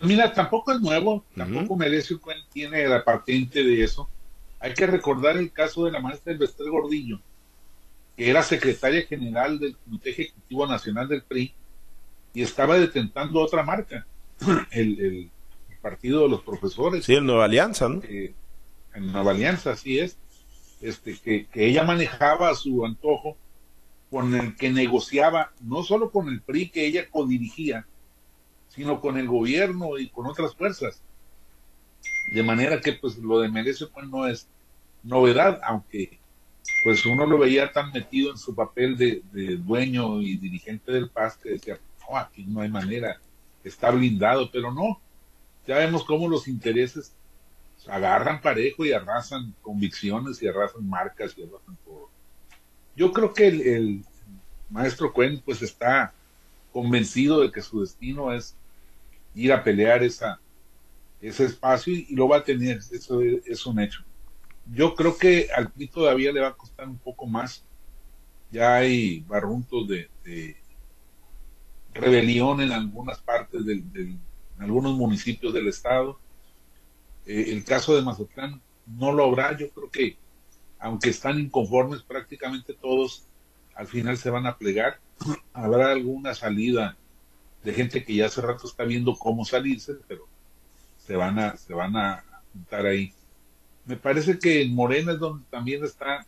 Mira 0.00 0.32
tampoco 0.32 0.72
es 0.72 0.80
nuevo 0.80 1.24
tampoco 1.34 1.76
merece 1.76 2.16
tiene 2.52 2.86
la 2.86 3.02
patente 3.02 3.64
de 3.64 3.84
eso 3.84 4.08
hay 4.64 4.72
que 4.72 4.86
recordar 4.86 5.36
el 5.36 5.52
caso 5.52 5.84
de 5.84 5.92
la 5.92 6.00
maestra 6.00 6.32
Elvester 6.32 6.70
Gordillo 6.70 7.20
que 8.16 8.30
era 8.30 8.42
secretaria 8.42 9.02
general 9.02 9.58
del 9.58 9.76
Comité 9.76 10.10
Ejecutivo 10.10 10.66
Nacional 10.66 11.06
del 11.06 11.22
PRI 11.22 11.52
y 12.32 12.42
estaba 12.42 12.78
detentando 12.78 13.40
otra 13.40 13.62
marca 13.62 14.06
el, 14.70 15.30
partido 15.82 16.22
de 16.22 16.28
los 16.30 16.40
profesores. 16.40 17.04
Sí, 17.04 17.14
el 17.14 17.26
Nueva 17.26 17.44
Alianza, 17.44 17.90
¿no? 17.90 18.00
Eh, 18.04 18.32
en 18.94 19.12
Nueva 19.12 19.32
Alianza, 19.32 19.72
así 19.72 19.98
es. 19.98 20.16
Este, 20.80 21.18
que, 21.18 21.44
que 21.46 21.66
ella 21.66 21.82
manejaba 21.82 22.54
su 22.54 22.86
antojo 22.86 23.36
con 24.10 24.34
el 24.34 24.56
que 24.56 24.70
negociaba, 24.70 25.52
no 25.60 25.82
solo 25.82 26.10
con 26.10 26.28
el 26.28 26.40
PRI 26.40 26.70
que 26.70 26.86
ella 26.86 27.10
codirigía, 27.10 27.86
sino 28.68 29.02
con 29.02 29.18
el 29.18 29.28
gobierno 29.28 29.98
y 29.98 30.08
con 30.08 30.24
otras 30.26 30.54
fuerzas. 30.54 31.02
De 32.32 32.42
manera 32.42 32.80
que 32.80 32.94
pues 32.94 33.18
lo 33.18 33.40
de 33.40 33.50
Merecio 33.50 33.90
pues 33.90 34.08
no 34.08 34.26
es 34.26 34.48
novedad, 35.04 35.60
aunque 35.64 36.18
pues 36.82 37.06
uno 37.06 37.26
lo 37.26 37.38
veía 37.38 37.72
tan 37.72 37.92
metido 37.92 38.30
en 38.30 38.38
su 38.38 38.54
papel 38.54 38.96
de, 38.96 39.22
de 39.32 39.56
dueño 39.56 40.20
y 40.20 40.36
dirigente 40.36 40.92
del 40.92 41.08
PAS 41.08 41.36
que 41.36 41.50
decía, 41.50 41.78
no, 42.00 42.16
aquí 42.16 42.44
no 42.44 42.60
hay 42.60 42.68
manera, 42.68 43.20
está 43.62 43.90
blindado, 43.90 44.50
pero 44.50 44.72
no. 44.72 45.00
Ya 45.66 45.78
vemos 45.78 46.04
cómo 46.04 46.28
los 46.28 46.46
intereses 46.48 47.14
agarran 47.86 48.40
parejo 48.40 48.84
y 48.84 48.92
arrasan 48.92 49.54
convicciones 49.62 50.42
y 50.42 50.48
arrasan 50.48 50.88
marcas 50.88 51.34
y 51.36 51.42
arrasan 51.42 51.76
todo. 51.84 52.10
Yo 52.96 53.12
creo 53.12 53.32
que 53.32 53.48
el, 53.48 54.04
maestro 54.70 55.12
Cuen 55.12 55.40
pues 55.44 55.62
está 55.62 56.12
convencido 56.72 57.40
de 57.40 57.52
que 57.52 57.62
su 57.62 57.80
destino 57.80 58.32
es 58.32 58.56
ir 59.34 59.52
a 59.52 59.62
pelear 59.62 60.02
esa, 60.02 60.40
ese 61.20 61.44
espacio 61.44 61.94
y, 61.94 62.14
lo 62.14 62.28
va 62.28 62.38
a 62.38 62.44
tener, 62.44 62.78
eso 62.78 63.20
es, 63.22 63.66
un 63.66 63.80
hecho. 63.80 64.02
Yo 64.72 64.94
creo 64.94 65.16
que 65.16 65.48
al 65.54 65.70
PRI 65.70 65.88
todavía 65.88 66.32
le 66.32 66.40
va 66.40 66.48
a 66.48 66.56
costar 66.56 66.88
un 66.88 66.98
poco 66.98 67.26
más. 67.26 67.64
Ya 68.50 68.76
hay 68.76 69.20
barruntos 69.20 69.88
de 69.88 70.08
rebelión 71.94 72.60
en 72.60 72.72
algunas 72.72 73.18
partes 73.20 73.64
del, 73.64 73.84
en 73.94 74.20
algunos 74.58 74.96
municipios 74.96 75.54
del 75.54 75.68
estado. 75.68 76.18
Eh, 77.26 77.46
el 77.48 77.64
caso 77.64 77.94
de 77.94 78.02
Mazatlán 78.02 78.60
no 78.86 79.12
lo 79.12 79.24
habrá. 79.24 79.56
Yo 79.56 79.70
creo 79.70 79.90
que, 79.90 80.16
aunque 80.78 81.10
están 81.10 81.38
inconformes 81.38 82.02
prácticamente 82.02 82.74
todos, 82.74 83.24
al 83.74 83.86
final 83.86 84.18
se 84.18 84.30
van 84.30 84.46
a 84.46 84.58
plegar. 84.58 85.00
Habrá 85.52 85.92
alguna 85.92 86.34
salida 86.34 86.96
de 87.62 87.72
gente 87.72 88.04
que 88.04 88.14
ya 88.14 88.26
hace 88.26 88.42
rato 88.42 88.66
está 88.66 88.84
viendo 88.84 89.16
cómo 89.16 89.44
salirse, 89.44 89.94
pero 90.06 90.26
se 90.98 91.16
van 91.16 91.38
a, 91.38 91.56
se 91.56 91.72
van 91.72 91.96
a 91.96 92.24
juntar 92.52 92.86
ahí. 92.86 93.14
Me 93.86 93.96
parece 93.96 94.38
que 94.38 94.62
en 94.62 94.74
Morena 94.74 95.12
es 95.12 95.18
donde 95.18 95.44
también 95.50 95.84
está 95.84 96.26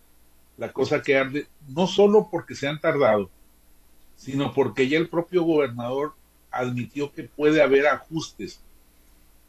la 0.56 0.72
cosa 0.72 1.02
que 1.02 1.16
arde, 1.16 1.46
no 1.68 1.86
solo 1.86 2.28
porque 2.30 2.54
se 2.54 2.68
han 2.68 2.80
tardado, 2.80 3.30
sino 4.16 4.52
porque 4.52 4.88
ya 4.88 4.98
el 4.98 5.08
propio 5.08 5.42
gobernador 5.42 6.14
admitió 6.50 7.12
que 7.12 7.24
puede 7.24 7.62
haber 7.62 7.86
ajustes. 7.86 8.60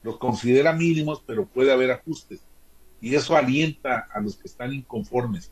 Los 0.04 0.18
considera 0.18 0.74
mínimos, 0.74 1.24
pero 1.26 1.46
puede 1.46 1.72
haber 1.72 1.92
ajustes. 1.92 2.42
Y 3.02 3.16
eso 3.16 3.36
alienta 3.36 4.08
a 4.12 4.20
los 4.20 4.38
que 4.38 4.48
están 4.48 4.74
inconformes. 4.74 5.52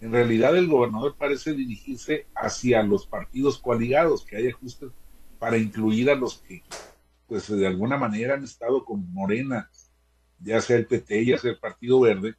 En 0.00 0.12
realidad 0.12 0.56
el 0.56 0.68
gobernador 0.68 1.14
parece 1.16 1.54
dirigirse 1.54 2.26
hacia 2.34 2.82
los 2.82 3.06
partidos 3.06 3.58
coaligados, 3.58 4.24
que 4.24 4.36
hay 4.36 4.48
ajustes 4.48 4.90
para 5.38 5.56
incluir 5.56 6.10
a 6.10 6.14
los 6.14 6.38
que, 6.38 6.62
pues 7.26 7.48
de 7.48 7.66
alguna 7.66 7.96
manera 7.96 8.34
han 8.34 8.44
estado 8.44 8.84
con 8.84 9.12
Morena, 9.12 9.70
ya 10.38 10.60
sea 10.60 10.76
el 10.76 10.86
PT, 10.86 11.24
ya 11.26 11.38
sea 11.38 11.52
el 11.52 11.58
Partido 11.58 12.00
Verde, 12.00 12.34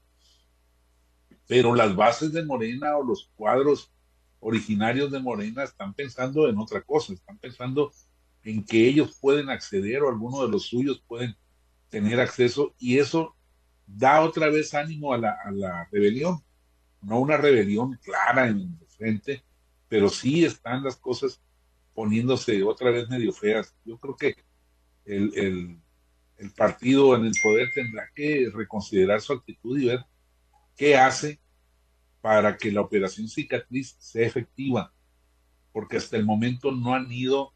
pero 1.47 1.75
las 1.75 1.95
bases 1.95 2.33
de 2.33 2.45
Morena 2.45 2.97
o 2.97 3.03
los 3.03 3.31
cuadros 3.35 3.91
originarios 4.39 5.11
de 5.11 5.19
Morena 5.19 5.63
están 5.63 5.93
pensando 5.93 6.47
en 6.47 6.57
otra 6.57 6.81
cosa, 6.81 7.13
están 7.13 7.37
pensando 7.37 7.91
en 8.43 8.63
que 8.63 8.87
ellos 8.87 9.17
pueden 9.19 9.49
acceder 9.49 10.03
o 10.03 10.09
algunos 10.09 10.41
de 10.41 10.49
los 10.49 10.67
suyos 10.67 11.03
pueden 11.07 11.35
tener 11.89 12.19
acceso 12.19 12.75
y 12.77 12.99
eso 12.99 13.35
da 13.85 14.21
otra 14.21 14.49
vez 14.49 14.73
ánimo 14.73 15.13
a 15.13 15.17
la, 15.17 15.37
a 15.43 15.51
la 15.51 15.87
rebelión, 15.91 16.43
no 17.01 17.19
una 17.19 17.37
rebelión 17.37 17.97
clara 18.03 18.47
en 18.47 18.77
el 18.79 18.87
frente, 18.87 19.43
pero 19.87 20.09
sí 20.09 20.43
están 20.43 20.83
las 20.83 20.97
cosas 20.97 21.41
poniéndose 21.93 22.61
otra 22.63 22.91
vez 22.91 23.09
medio 23.09 23.31
feas. 23.31 23.75
Yo 23.85 23.97
creo 23.97 24.15
que 24.15 24.35
el, 25.05 25.31
el, 25.35 25.81
el 26.37 26.51
partido 26.51 27.15
en 27.15 27.25
el 27.25 27.33
poder 27.41 27.71
tendrá 27.73 28.09
que 28.13 28.49
reconsiderar 28.53 29.21
su 29.21 29.33
actitud 29.33 29.79
y 29.79 29.87
ver 29.87 30.05
qué 30.75 30.95
hace 30.95 31.39
para 32.21 32.57
que 32.57 32.71
la 32.71 32.81
operación 32.81 33.27
cicatriz 33.27 33.95
sea 33.99 34.25
efectiva, 34.25 34.93
porque 35.71 35.97
hasta 35.97 36.17
el 36.17 36.25
momento 36.25 36.71
no 36.71 36.93
han 36.93 37.11
ido 37.11 37.53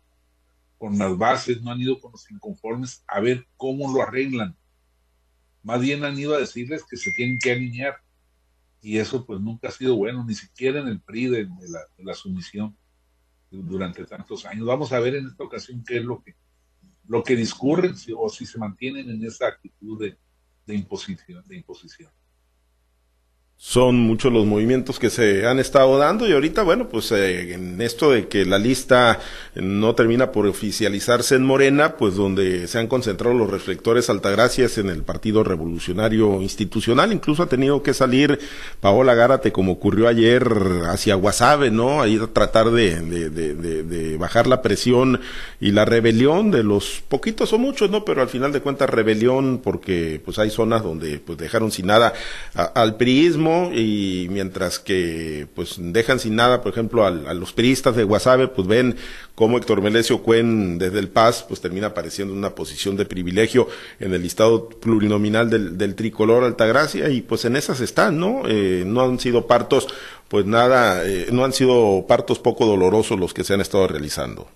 con 0.78 0.98
las 0.98 1.16
bases, 1.18 1.62
no 1.62 1.72
han 1.72 1.80
ido 1.80 2.00
con 2.00 2.12
los 2.12 2.30
inconformes 2.32 3.04
a 3.08 3.20
ver 3.20 3.48
cómo 3.56 3.94
lo 3.94 4.02
arreglan. 4.02 4.58
Más 5.62 5.80
bien 5.80 6.04
han 6.04 6.18
ido 6.18 6.34
a 6.34 6.40
decirles 6.40 6.84
que 6.90 6.98
se 6.98 7.12
tienen 7.12 7.38
que 7.38 7.52
alinear. 7.52 7.98
Y 8.82 8.98
eso 8.98 9.26
pues 9.28 9.40
nunca 9.40 9.68
ha 9.68 9.72
sido 9.72 9.96
bueno, 9.96 10.26
ni 10.26 10.34
siquiera 10.34 10.80
en 10.80 10.88
el 10.88 11.00
PRI 11.00 11.28
de, 11.28 11.48
la, 12.00 12.14
sumisión 12.16 12.76
durante 13.52 14.06
tantos 14.06 14.44
años. 14.46 14.66
Vamos 14.66 14.92
a 14.92 15.00
ver 15.00 15.16
en 15.16 15.28
esta 15.28 15.44
ocasión 15.44 15.84
qué 15.86 15.98
es 15.98 16.04
lo 16.04 16.24
que, 16.24 16.36
lo 17.12 17.22
que 17.22 17.36
discurren 17.36 17.94
o 18.18 18.30
si 18.30 18.46
se 18.46 18.58
mantienen 18.58 19.10
en 19.10 19.26
esa 19.26 19.48
actitud 19.48 20.00
de, 20.00 20.18
de 20.66 20.76
imposición. 20.76 21.44
De 21.46 21.58
imposición 21.58 22.10
son 23.64 23.96
muchos 24.00 24.34
los 24.34 24.48
movimientos 24.48 24.98
que 24.98 25.12
se 25.12 25.46
han 25.46 25.60
estado 25.60 25.96
dando 26.00 26.28
y 26.28 26.34
ahorita, 26.34 26.64
bueno, 26.64 26.90
pues 26.90 27.12
eh, 27.12 27.54
en 27.54 27.80
esto 27.80 28.10
de 28.10 28.28
que 28.28 28.44
la 28.44 28.58
lista 28.58 29.20
no 29.54 29.94
termina 29.94 30.32
por 30.32 30.48
oficializarse 30.48 31.36
en 31.36 31.46
Morena, 31.46 31.96
pues 31.96 32.16
donde 32.16 32.68
se 32.68 32.80
han 32.80 32.88
concentrado 32.88 33.36
los 33.36 33.52
reflectores 33.52 34.10
altagracias 34.10 34.80
en 34.80 34.90
el 34.90 35.04
Partido 35.04 35.44
Revolucionario 35.44 36.42
Institucional, 36.42 37.14
incluso 37.14 37.44
ha 37.44 37.50
tenido 37.50 37.84
que 37.84 37.94
salir 37.94 38.40
Paola 38.80 39.14
Gárate, 39.14 39.52
como 39.52 39.74
ocurrió 39.74 40.08
ayer, 40.08 40.44
hacia 40.88 41.14
Guasave, 41.14 41.70
¿no? 41.70 42.02
Ahí 42.02 42.18
a 42.18 42.26
tratar 42.34 42.72
de, 42.72 43.00
de, 43.00 43.30
de, 43.30 43.84
de, 43.84 44.18
bajar 44.18 44.48
la 44.48 44.64
presión 44.64 45.22
y 45.60 45.72
la 45.72 45.86
rebelión 45.86 46.50
de 46.50 46.64
los 46.64 47.04
poquitos 47.08 47.54
o 47.54 47.60
muchos, 47.60 47.92
¿no? 47.92 48.06
Pero 48.06 48.24
al 48.24 48.30
final 48.30 48.52
de 48.52 48.62
cuentas 48.62 48.90
rebelión 48.90 49.62
porque 49.64 50.20
pues 50.26 50.40
hay 50.40 50.50
zonas 50.50 50.82
donde 50.82 51.20
pues 51.20 51.38
dejaron 51.38 51.72
sin 51.72 51.86
nada 51.86 52.12
al 52.56 52.98
priismo 52.98 53.51
y 53.74 54.28
mientras 54.30 54.80
que 54.80 55.48
pues 55.56 55.76
dejan 55.78 56.20
sin 56.20 56.36
nada, 56.36 56.62
por 56.62 56.72
ejemplo, 56.72 57.06
a, 57.06 57.12
los 57.12 57.54
periodistas 57.54 57.96
de 57.96 58.04
Guasave, 58.04 58.48
pues 58.48 58.68
ven 58.68 58.96
cómo 59.36 59.58
Héctor 59.58 59.82
Melesio 59.82 60.22
Cuen 60.22 60.78
desde 60.78 61.00
el 61.00 61.10
Paz 61.10 61.46
pues 61.48 61.62
termina 61.62 61.88
apareciendo 61.88 62.34
en 62.34 62.40
una 62.40 62.56
posición 62.56 62.98
de 62.98 63.06
privilegio 63.06 63.68
en 64.00 64.14
el 64.14 64.22
listado 64.22 64.70
plurinominal 64.70 65.50
del, 65.50 65.78
del 65.78 65.96
tricolor 65.96 66.44
Altagracia 66.44 67.10
y 67.10 67.22
pues 67.22 67.46
en 67.46 67.56
esas 67.56 67.82
están, 67.82 68.20
¿no? 68.20 68.44
Eh, 68.48 68.84
no 68.86 69.02
han 69.02 69.20
sido 69.20 69.48
partos 69.48 69.88
pues 70.28 70.46
nada, 70.46 71.04
eh, 71.06 71.28
no 71.32 71.44
han 71.44 71.52
sido 71.52 72.06
partos 72.08 72.40
poco 72.40 72.66
dolorosos 72.66 73.20
los 73.20 73.34
que 73.34 73.44
se 73.44 73.54
han 73.54 73.62
estado 73.62 73.88
realizando. 73.88 74.48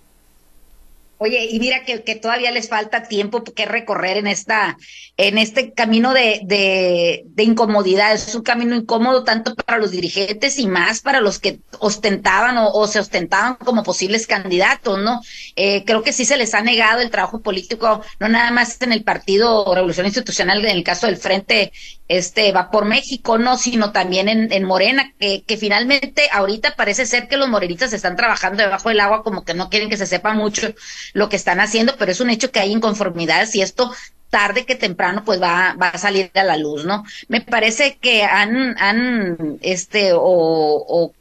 Oye, 1.18 1.46
y 1.50 1.58
mira 1.58 1.82
que, 1.84 1.98
todavía 2.16 2.50
les 2.50 2.68
falta 2.68 3.04
tiempo 3.04 3.42
que 3.42 3.64
recorrer 3.64 4.18
en 4.18 4.26
esta, 4.26 4.76
en 5.16 5.38
este 5.38 5.72
camino 5.72 6.12
de, 6.12 6.40
de, 6.44 7.22
de, 7.24 7.42
incomodidad. 7.42 8.12
Es 8.12 8.34
un 8.34 8.42
camino 8.42 8.74
incómodo 8.74 9.24
tanto 9.24 9.54
para 9.54 9.78
los 9.78 9.92
dirigentes 9.92 10.58
y 10.58 10.66
más 10.66 11.00
para 11.00 11.20
los 11.20 11.38
que 11.38 11.60
ostentaban 11.78 12.56
o, 12.58 12.86
se 12.86 13.00
ostentaban 13.00 13.54
como 13.54 13.82
posibles 13.82 14.26
candidatos, 14.26 14.98
¿no? 14.98 15.22
Eh, 15.56 15.84
creo 15.86 16.02
que 16.02 16.12
sí 16.12 16.26
se 16.26 16.36
les 16.36 16.52
ha 16.52 16.60
negado 16.60 17.00
el 17.00 17.10
trabajo 17.10 17.40
político, 17.40 18.02
no 18.20 18.28
nada 18.28 18.50
más 18.50 18.80
en 18.82 18.92
el 18.92 19.02
Partido 19.02 19.74
Revolución 19.74 20.06
Institucional, 20.06 20.64
en 20.64 20.76
el 20.76 20.84
caso 20.84 21.06
del 21.06 21.16
Frente 21.16 21.72
este 22.08 22.52
va 22.52 22.70
por 22.70 22.84
México, 22.84 23.38
no, 23.38 23.56
sino 23.56 23.92
también 23.92 24.28
en, 24.28 24.52
en 24.52 24.64
Morena, 24.64 25.12
que, 25.18 25.42
que 25.44 25.56
finalmente 25.56 26.28
ahorita 26.32 26.76
parece 26.76 27.06
ser 27.06 27.28
que 27.28 27.36
los 27.36 27.48
morenitas 27.48 27.92
están 27.92 28.16
trabajando 28.16 28.62
debajo 28.62 28.88
del 28.88 29.00
agua, 29.00 29.22
como 29.22 29.44
que 29.44 29.54
no 29.54 29.70
quieren 29.70 29.90
que 29.90 29.96
se 29.96 30.06
sepa 30.06 30.32
mucho 30.34 30.68
lo 31.14 31.28
que 31.28 31.36
están 31.36 31.60
haciendo, 31.60 31.96
pero 31.98 32.12
es 32.12 32.20
un 32.20 32.30
hecho 32.30 32.50
que 32.50 32.60
hay 32.60 32.72
inconformidades 32.72 33.54
y 33.56 33.62
esto 33.62 33.92
tarde 34.30 34.66
que 34.66 34.74
temprano 34.74 35.24
pues 35.24 35.40
va, 35.40 35.74
va 35.80 35.88
a 35.88 35.98
salir 35.98 36.30
a 36.34 36.44
la 36.44 36.56
luz, 36.56 36.84
¿no? 36.84 37.04
Me 37.28 37.40
parece 37.40 37.96
que 37.98 38.24
han, 38.24 38.76
han, 38.78 39.58
este, 39.62 40.12
o, 40.12 40.20
o 40.22 41.12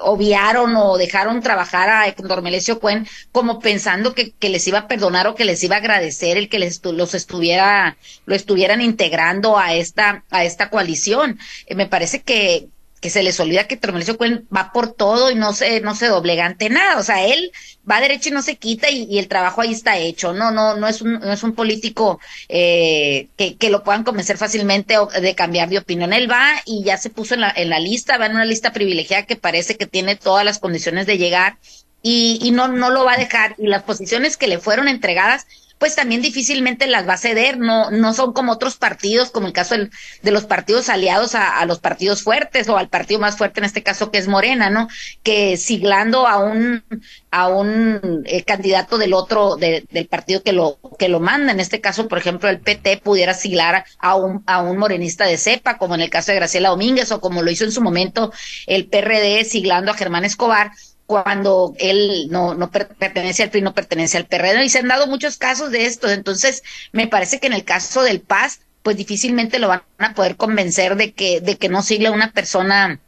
obviaron 0.00 0.74
o 0.76 0.96
dejaron 0.98 1.42
trabajar 1.42 1.88
a 1.88 2.06
Héctor 2.06 2.42
Melesio 2.42 2.80
Cuen 2.80 3.06
como 3.30 3.60
pensando 3.60 4.14
que, 4.14 4.34
les 4.48 4.66
iba 4.68 4.80
a 4.80 4.88
perdonar 4.88 5.26
o 5.26 5.34
que 5.34 5.44
les 5.44 5.62
iba 5.62 5.76
a 5.76 5.78
agradecer 5.78 6.36
el 6.36 6.48
que 6.48 6.58
les 6.58 6.84
los 6.84 7.14
estuviera 7.14 7.96
lo 8.26 8.34
estuvieran 8.34 8.80
integrando 8.80 9.58
a 9.58 9.74
esta 9.74 10.24
a 10.30 10.44
esta 10.44 10.70
coalición. 10.70 11.38
Eh, 11.66 11.74
me 11.74 11.86
parece 11.86 12.22
que 12.22 12.68
que 13.02 13.10
se 13.10 13.24
les 13.24 13.38
olvida 13.40 13.66
que 13.66 13.76
Termelicio 13.76 14.16
Cuen 14.16 14.46
va 14.56 14.70
por 14.72 14.92
todo 14.92 15.32
y 15.32 15.34
no 15.34 15.52
se, 15.52 15.80
no 15.80 15.96
se 15.96 16.06
doblega 16.06 16.46
ante 16.46 16.70
nada. 16.70 16.98
O 16.98 17.02
sea, 17.02 17.26
él 17.26 17.50
va 17.88 18.00
derecho 18.00 18.28
y 18.28 18.32
no 18.32 18.42
se 18.42 18.56
quita 18.56 18.90
y, 18.90 19.18
el 19.18 19.26
trabajo 19.26 19.60
ahí 19.60 19.72
está 19.72 19.98
hecho. 19.98 20.32
No, 20.32 20.52
no, 20.52 20.76
no 20.76 20.86
es 20.86 21.02
un, 21.02 21.14
no 21.14 21.32
es 21.32 21.42
un 21.42 21.52
político 21.52 22.20
eh, 22.48 23.26
que, 23.36 23.56
que 23.56 23.70
lo 23.70 23.82
puedan 23.82 24.04
convencer 24.04 24.38
fácilmente 24.38 24.94
de 25.20 25.34
cambiar 25.34 25.68
de 25.68 25.78
opinión. 25.78 26.12
Él 26.12 26.30
va 26.30 26.62
y 26.64 26.84
ya 26.84 26.96
se 26.96 27.10
puso 27.10 27.34
en 27.34 27.40
la, 27.40 27.52
en 27.54 27.70
la 27.70 27.80
lista, 27.80 28.18
va 28.18 28.26
en 28.26 28.36
una 28.36 28.44
lista 28.44 28.72
privilegiada 28.72 29.26
que 29.26 29.34
parece 29.34 29.76
que 29.76 29.88
tiene 29.88 30.14
todas 30.14 30.44
las 30.44 30.60
condiciones 30.60 31.04
de 31.06 31.18
llegar 31.18 31.58
y, 32.02 32.38
y 32.40 32.52
no, 32.52 32.68
no 32.68 32.90
lo 32.90 33.04
va 33.04 33.14
a 33.14 33.18
dejar. 33.18 33.56
Y 33.58 33.66
las 33.66 33.82
posiciones 33.82 34.36
que 34.36 34.46
le 34.46 34.60
fueron 34.60 34.86
entregadas, 34.86 35.48
pues 35.82 35.96
también 35.96 36.22
difícilmente 36.22 36.86
las 36.86 37.08
va 37.08 37.14
a 37.14 37.18
ceder, 37.18 37.58
no, 37.58 37.90
no 37.90 38.14
son 38.14 38.32
como 38.32 38.52
otros 38.52 38.76
partidos, 38.76 39.32
como 39.32 39.48
el 39.48 39.52
caso 39.52 39.74
de 39.74 40.30
los 40.30 40.44
partidos 40.44 40.88
aliados 40.88 41.34
a, 41.34 41.64
los 41.66 41.80
partidos 41.80 42.22
fuertes 42.22 42.68
o 42.68 42.78
al 42.78 42.88
partido 42.88 43.18
más 43.18 43.36
fuerte 43.36 43.58
en 43.58 43.64
este 43.64 43.82
caso 43.82 44.12
que 44.12 44.18
es 44.18 44.28
Morena, 44.28 44.70
¿no? 44.70 44.86
Que 45.24 45.56
siglando 45.56 46.28
a 46.28 46.38
un, 46.38 46.84
a 47.32 47.48
un 47.48 48.22
eh, 48.26 48.44
candidato 48.44 48.96
del 48.96 49.12
otro, 49.12 49.56
del 49.56 50.06
partido 50.08 50.44
que 50.44 50.52
lo, 50.52 50.78
que 51.00 51.08
lo 51.08 51.18
manda, 51.18 51.50
en 51.50 51.58
este 51.58 51.80
caso, 51.80 52.06
por 52.06 52.18
ejemplo, 52.18 52.48
el 52.48 52.60
PT 52.60 52.98
pudiera 52.98 53.34
siglar 53.34 53.84
a 53.98 54.14
un, 54.14 54.44
a 54.46 54.62
un 54.62 54.78
morenista 54.78 55.26
de 55.26 55.36
cepa, 55.36 55.78
como 55.78 55.96
en 55.96 56.00
el 56.02 56.10
caso 56.10 56.30
de 56.30 56.36
Graciela 56.36 56.68
Domínguez 56.68 57.10
o 57.10 57.20
como 57.20 57.42
lo 57.42 57.50
hizo 57.50 57.64
en 57.64 57.72
su 57.72 57.82
momento 57.82 58.32
el 58.68 58.86
PRD 58.86 59.44
siglando 59.44 59.90
a 59.90 59.94
Germán 59.94 60.24
Escobar, 60.24 60.70
cuando 61.06 61.74
él 61.78 62.28
no, 62.30 62.54
no 62.54 62.70
pertenece 62.70 63.42
al 63.42 63.50
PRI, 63.50 63.62
no 63.62 63.74
pertenece 63.74 64.16
al 64.16 64.26
PRD, 64.26 64.64
y 64.64 64.68
se 64.68 64.78
han 64.78 64.88
dado 64.88 65.06
muchos 65.06 65.36
casos 65.36 65.70
de 65.70 65.86
esto. 65.86 66.08
Entonces, 66.10 66.62
me 66.92 67.06
parece 67.06 67.40
que 67.40 67.48
en 67.48 67.52
el 67.52 67.64
caso 67.64 68.02
del 68.02 68.20
Paz, 68.20 68.60
pues 68.82 68.96
difícilmente 68.96 69.58
lo 69.58 69.68
van 69.68 69.82
a 69.98 70.14
poder 70.14 70.36
convencer 70.36 70.96
de 70.96 71.12
que, 71.12 71.40
de 71.40 71.56
que 71.56 71.68
no 71.68 71.82
siga 71.82 72.10
una 72.10 72.32
persona 72.32 73.00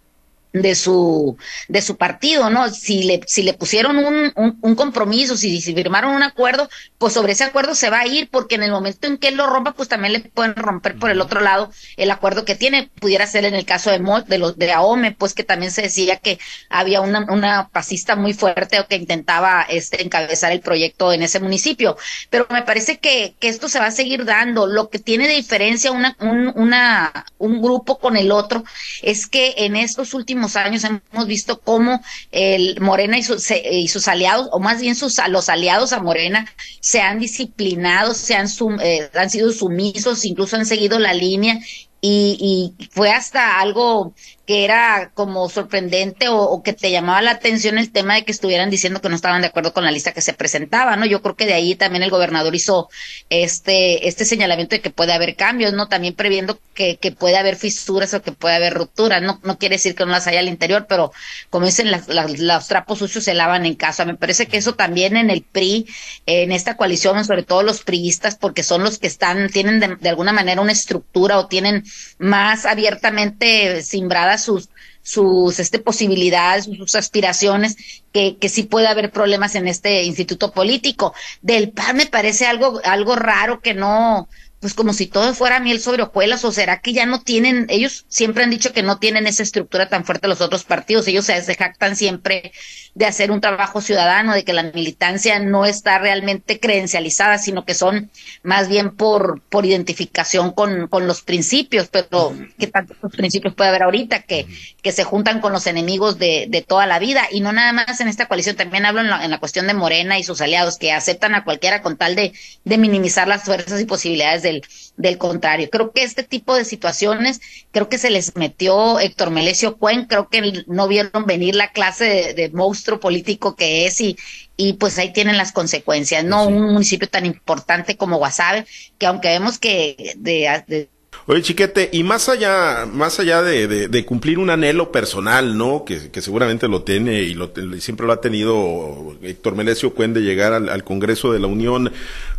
de 0.55 0.77
su 0.77 1.37
de 1.69 1.83
su 1.83 1.97
partido, 1.97 2.49
¿no? 2.49 2.71
Si 2.71 3.03
le 3.03 3.21
si 3.27 3.43
le 3.43 3.55
pusieron 3.55 3.99
un, 3.99 4.33
un, 4.63 4.75
compromiso, 4.77 5.37
si, 5.37 5.61
si, 5.61 5.75
firmaron 5.75 6.15
un 6.15 6.23
acuerdo, 6.23 6.69
pues 6.97 7.13
sobre 7.13 7.33
ese 7.33 7.43
acuerdo 7.43 7.75
se 7.75 7.91
va 7.91 8.01
a 8.01 8.07
ir, 8.07 8.29
porque 8.31 8.55
en 8.55 8.63
el 8.63 8.71
momento 8.71 9.09
en 9.09 9.19
que 9.19 9.29
él 9.29 9.35
lo 9.35 9.49
rompa, 9.49 9.73
pues 9.73 9.89
también 9.89 10.13
le 10.13 10.21
pueden 10.21 10.55
romper 10.55 10.97
por 10.97 11.11
el 11.11 11.21
otro 11.21 11.41
lado 11.41 11.73
el 11.97 12.11
acuerdo 12.11 12.45
que 12.45 12.55
tiene. 12.55 12.89
Pudiera 13.01 13.27
ser 13.27 13.45
en 13.45 13.55
el 13.55 13.65
caso 13.65 13.91
de 13.91 14.05
de 14.29 14.39
los 14.39 14.57
de 14.57 14.71
AOME, 14.71 15.13
pues 15.13 15.35
que 15.35 15.43
también 15.43 15.73
se 15.73 15.83
decía 15.83 16.17
que 16.17 16.39
había 16.69 17.01
una, 17.01 17.27
una 17.33 17.69
pasista 17.71 18.15
muy 18.15 18.33
fuerte 18.33 18.79
o 18.79 18.87
que 18.87 18.97
intentaba 18.97 19.63
este 19.63 20.03
encabezar 20.03 20.53
el 20.53 20.61
proyecto 20.61 21.13
en 21.13 21.23
ese 21.23 21.41
municipio. 21.41 21.97
Pero 22.31 22.47
me 22.51 22.63
parece 22.63 22.99
que, 22.99 23.35
que 23.41 23.49
esto 23.49 23.69
se 23.69 23.81
va 23.81 23.87
a 23.87 23.91
seguir 23.91 24.25
dando. 24.25 24.67
Lo 24.67 24.89
que 24.89 25.01
tiene 25.01 25.27
de 25.27 25.35
diferencia 25.35 25.91
una, 25.91 26.17
un, 26.21 26.53
una, 26.55 27.27
un 27.39 27.61
grupo 27.61 27.99
con 27.99 28.17
el 28.17 28.31
otro 28.31 28.63
es 29.03 29.27
que 29.27 29.55
en 29.59 29.75
estos 29.75 30.15
últimos 30.15 30.44
años 30.57 30.85
hemos 30.85 31.27
visto 31.27 31.61
cómo 31.61 32.01
el 32.31 32.81
Morena 32.81 33.19
y, 33.19 33.23
sus, 33.23 33.51
y 33.51 33.89
sus 33.89 34.09
aliados, 34.09 34.49
o 34.53 34.61
más 34.61 34.81
bien 34.81 34.95
sus, 34.95 35.19
los 35.29 35.49
aliados 35.49 35.93
a 35.93 36.01
Morena, 36.01 36.47
se 36.81 37.01
han 37.01 37.19
disciplinado, 37.19 38.15
se 38.15 38.35
han, 38.35 38.47
eh, 38.83 39.11
han 39.15 39.31
sido 39.31 39.53
sumisos, 39.53 40.25
incluso 40.25 40.57
han 40.57 40.67
seguido 40.67 40.99
la 40.99 41.15
línea 41.15 41.59
y, 42.07 42.75
fue 42.91 43.11
hasta 43.11 43.61
algo 43.61 44.15
que 44.47 44.65
era 44.65 45.11
como 45.15 45.49
sorprendente 45.49 46.29
o, 46.29 46.63
que 46.63 46.75
te 46.75 46.91
llamaba 46.91 47.23
la 47.23 47.33
atención 47.33 47.79
el 47.79 47.91
tema 47.93 48.15
de 48.15 48.25
que 48.25 48.33
estuvieran 48.33 48.69
diciendo 48.69 49.01
que 49.01 49.09
no 49.09 49.17
estaban 49.17 49.41
de 49.41 49.49
acuerdo 49.49 49.73
con 49.73 49.85
la 49.85 49.91
lista 49.91 50.13
que 50.13 50.21
se 50.21 50.35
presentaba, 50.35 50.97
¿no? 50.97 51.07
Yo 51.07 51.23
creo 51.23 51.35
que 51.35 51.47
de 51.47 51.55
ahí 51.55 51.75
también 51.75 52.03
el 52.03 52.11
gobernador 52.11 52.55
hizo 52.55 52.91
este, 53.31 54.07
este 54.07 54.25
señalamiento 54.25 54.77
de 54.77 54.83
que 54.83 54.91
puede 54.91 55.13
haber 55.15 55.37
cambios, 55.37 55.73
¿no? 55.73 55.89
También 55.89 56.15
previendo 56.15 56.59
que, 56.75 56.97
que 56.99 57.13
puede 57.13 57.39
haber 57.39 57.57
fisuras 57.57 58.13
o 58.13 58.23
que 58.23 58.33
puede 58.33 58.57
haber 58.57 58.75
rupturas, 58.75 59.23
¿no? 59.23 59.41
No 59.45 59.59
quiere 59.59 59.77
decir 59.77 59.95
que 59.95 60.05
no 60.05 60.13
las 60.13 60.27
haya 60.27 60.41
al 60.41 60.49
interior, 60.49 60.87
pero 60.89 61.13
como 61.49 61.65
dicen, 61.67 61.91
las, 61.91 62.09
los 62.09 62.69
trapos 62.69 62.99
sucios 62.99 63.25
se 63.25 63.35
lavan 63.35 63.65
en 63.65 63.75
casa. 63.77 64.05
Me 64.05 64.15
parece 64.15 64.47
que 64.47 64.59
eso 64.59 64.75
también 64.75 65.17
en 65.17 65.31
el 65.31 65.43
PRI, 65.43 65.87
en 66.27 66.53
esta 66.53 66.77
coalición, 66.77 67.25
sobre 67.25 67.45
todo 67.45 67.63
los 67.63 67.83
priistas, 67.83 68.37
porque 68.37 68.63
son 68.63 68.83
los 68.85 68.99
que 68.99 69.07
están, 69.07 69.49
tienen 69.49 69.81
de, 69.81 69.97
de 69.97 70.09
alguna 70.11 70.33
manera 70.33 70.61
una 70.61 70.73
estructura 70.73 71.39
o 71.39 71.47
tienen 71.47 71.85
más 72.19 72.67
abiertamente 72.67 73.83
simbrada 73.83 74.34
sus 74.39 74.69
sus 75.05 75.59
este, 75.61 75.79
posibilidades, 75.79 76.65
sus 76.65 76.95
aspiraciones, 76.95 77.77
que, 78.11 78.39
que 78.39 78.49
sí 78.49 78.63
puede 78.63 78.87
haber 78.89 79.13
problemas 79.13 79.55
en 79.55 79.69
este 79.69 80.03
instituto 80.05 80.51
político. 80.51 81.15
Del 81.43 81.71
PAN 81.71 81.99
me 81.99 82.07
parece 82.07 82.47
algo, 82.47 82.81
algo 82.85 83.15
raro 83.15 83.61
que 83.61 83.75
no, 83.75 84.29
pues 84.65 84.73
como 84.73 84.95
si 84.95 85.09
todo 85.09 85.35
fuera 85.35 85.61
miel 85.61 85.79
sobre 85.79 86.05
hojuelas, 86.05 86.43
o 86.43 86.51
será 86.51 86.81
que 86.81 86.95
ya 86.95 87.05
no 87.05 87.21
tienen, 87.21 87.67
ellos 87.69 88.07
siempre 88.09 88.45
han 88.45 88.49
dicho 88.49 88.73
que 88.73 88.83
no 88.83 88.99
tienen 88.99 89.27
esa 89.27 89.43
estructura 89.43 89.91
tan 89.91 90.07
fuerte 90.07 90.27
los 90.27 90.41
otros 90.41 90.65
partidos, 90.65 91.07
ellos 91.07 91.27
se 91.27 91.55
jactan 91.55 91.97
siempre 91.97 92.51
de 92.95 93.05
hacer 93.05 93.31
un 93.31 93.43
trabajo 93.43 93.83
ciudadano, 93.83 94.33
de 94.33 94.43
que 94.43 94.55
la 94.55 94.63
militancia 94.63 95.39
no 95.39 95.67
está 95.67 95.99
realmente 95.99 96.61
credencializada, 96.61 97.37
sino 97.37 97.67
que 97.67 97.75
son 97.75 98.11
más 98.43 98.69
bien 98.69 98.97
por, 98.97 99.43
por 99.51 99.67
identificación 99.67 100.53
con, 100.53 100.89
con 100.89 101.07
los 101.07 101.21
principios, 101.21 101.89
pero 101.89 102.35
¿qué 102.59 102.69
tantos 102.69 102.97
principios 103.13 103.55
puede 103.55 103.69
haber 103.69 103.83
ahorita 103.83 104.23
que, 104.23 104.47
que 104.81 104.93
se 104.93 105.05
juntan 105.05 105.41
con 105.41 105.53
los 105.53 105.67
enemigos 105.67 106.19
de, 106.19 106.47
de 106.49 106.63
toda 106.63 106.87
la 106.87 106.99
vida? 107.01 107.27
Y 107.31 107.41
no 107.41 107.53
nada 107.53 107.73
más 107.73 108.01
en 108.01 108.09
esta 108.09 108.29
coalición, 108.29 108.57
también 108.57 108.87
hablo 108.87 109.01
en 109.01 109.11
la, 109.11 109.25
en 109.25 109.31
la 109.31 109.41
cuestión 109.41 109.67
de 109.67 109.75
Morena 109.75 110.19
y 110.19 110.25
sus 110.25 110.41
aliados, 110.41 110.79
que 110.79 110.93
aceptan 110.93 111.35
a 111.35 111.45
cualquiera 111.45 111.83
con 111.83 111.99
tal 111.99 112.15
de, 112.15 112.33
de 112.65 112.79
minimizar 112.79 113.29
las 113.29 113.43
fuerzas 113.43 113.79
y 113.81 113.85
posibilidades 113.85 114.43
de 114.43 114.54
del, 114.97 115.19
contrario. 115.19 115.69
Creo 115.71 115.93
que 115.93 116.03
este 116.03 116.23
tipo 116.23 116.55
de 116.55 116.65
situaciones, 116.65 117.41
creo 117.71 117.89
que 117.89 117.99
se 117.99 118.11
les 118.11 118.37
metió 118.37 118.99
Héctor 119.01 119.31
Melesio 119.31 119.77
Cuen, 119.77 120.07
creo 120.07 120.29
que 120.29 120.65
no 120.67 120.89
vieron 120.89 121.27
venir 121.27 121.55
la 121.55 121.73
clase 121.73 122.35
de, 122.35 122.51
monstruo 122.51 123.01
político 123.01 123.57
que 123.57 123.87
es 123.87 124.01
y, 124.01 124.17
y 124.57 124.75
pues 124.75 124.99
ahí 124.99 125.13
tienen 125.13 125.37
las 125.37 125.53
consecuencias, 125.53 126.25
¿no? 126.25 126.47
Un 126.47 126.73
municipio 126.73 127.09
tan 127.09 127.27
importante 127.27 127.97
como 127.97 128.19
Guasave, 128.19 128.67
que 128.99 129.07
aunque 129.07 129.29
vemos 129.29 129.59
que 129.59 130.15
de 130.17 130.89
Oye, 131.27 131.41
Chiquete, 131.41 131.89
y 131.91 132.03
más 132.03 132.29
allá, 132.29 132.87
más 132.87 133.19
allá 133.19 133.43
de, 133.43 133.89
de, 133.89 134.05
cumplir 134.05 134.39
un 134.39 134.51
anhelo 134.51 134.93
personal, 134.93 135.57
¿no? 135.57 135.85
Que, 135.87 136.11
que 136.11 136.21
seguramente 136.21 136.69
lo 136.69 136.83
tiene 136.83 137.23
y 137.23 137.33
lo, 137.33 137.51
siempre 137.79 138.07
lo 138.07 138.13
ha 138.13 138.21
tenido 138.21 139.17
Héctor 139.23 139.55
Melesio 139.55 139.95
Cuen 139.95 140.13
de 140.13 140.21
llegar 140.21 140.53
al, 140.53 140.69
al, 140.69 140.85
Congreso 140.85 141.33
de 141.33 141.39
la 141.39 141.47
Unión, 141.47 141.93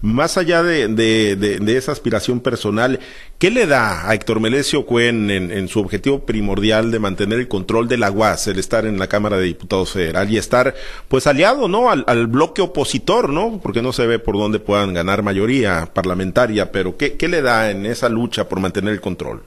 más 0.06 0.38
allá 0.38 0.62
de, 0.62 0.88
de, 0.88 1.78
esa 1.78 1.92
aspiración 1.92 2.40
personal, 2.40 3.00
¿qué 3.40 3.50
le 3.50 3.66
da 3.66 4.08
a 4.08 4.14
Héctor 4.14 4.40
Melesio 4.40 4.86
Cuen 4.86 5.32
en, 5.32 5.52
en, 5.52 5.68
su 5.68 5.80
objetivo 5.80 6.26
primordial 6.26 6.92
de 6.92 7.00
mantener 7.00 7.40
el 7.40 7.48
control 7.48 7.88
de 7.88 7.98
la 7.98 8.12
UAS, 8.12 8.48
el 8.48 8.60
estar 8.60 8.86
en 8.86 9.00
la 9.00 9.08
Cámara 9.08 9.38
de 9.38 9.46
Diputados 9.46 9.94
Federal 9.94 10.32
y 10.32 10.38
estar, 10.38 10.76
pues, 11.08 11.26
aliado, 11.26 11.68
¿no? 11.68 11.90
Al, 11.90 12.04
al 12.08 12.28
bloque 12.28 12.62
opositor, 12.62 13.30
¿no? 13.30 13.60
Porque 13.62 13.82
no 13.82 13.94
se 13.94 14.06
ve 14.06 14.20
por 14.20 14.38
dónde 14.38 14.60
puedan 14.60 14.94
ganar 14.94 15.24
mayoría 15.24 15.90
parlamentaria, 15.92 16.72
pero 16.72 16.98
¿qué, 16.98 17.14
qué 17.14 17.28
le 17.28 17.42
da 17.42 17.72
en 17.72 17.88
esa 17.88 18.08
lucha 18.08 18.48
por 18.48 18.60
mantener 18.60 18.76
tener 18.76 18.94
el 18.94 19.02
control? 19.02 19.42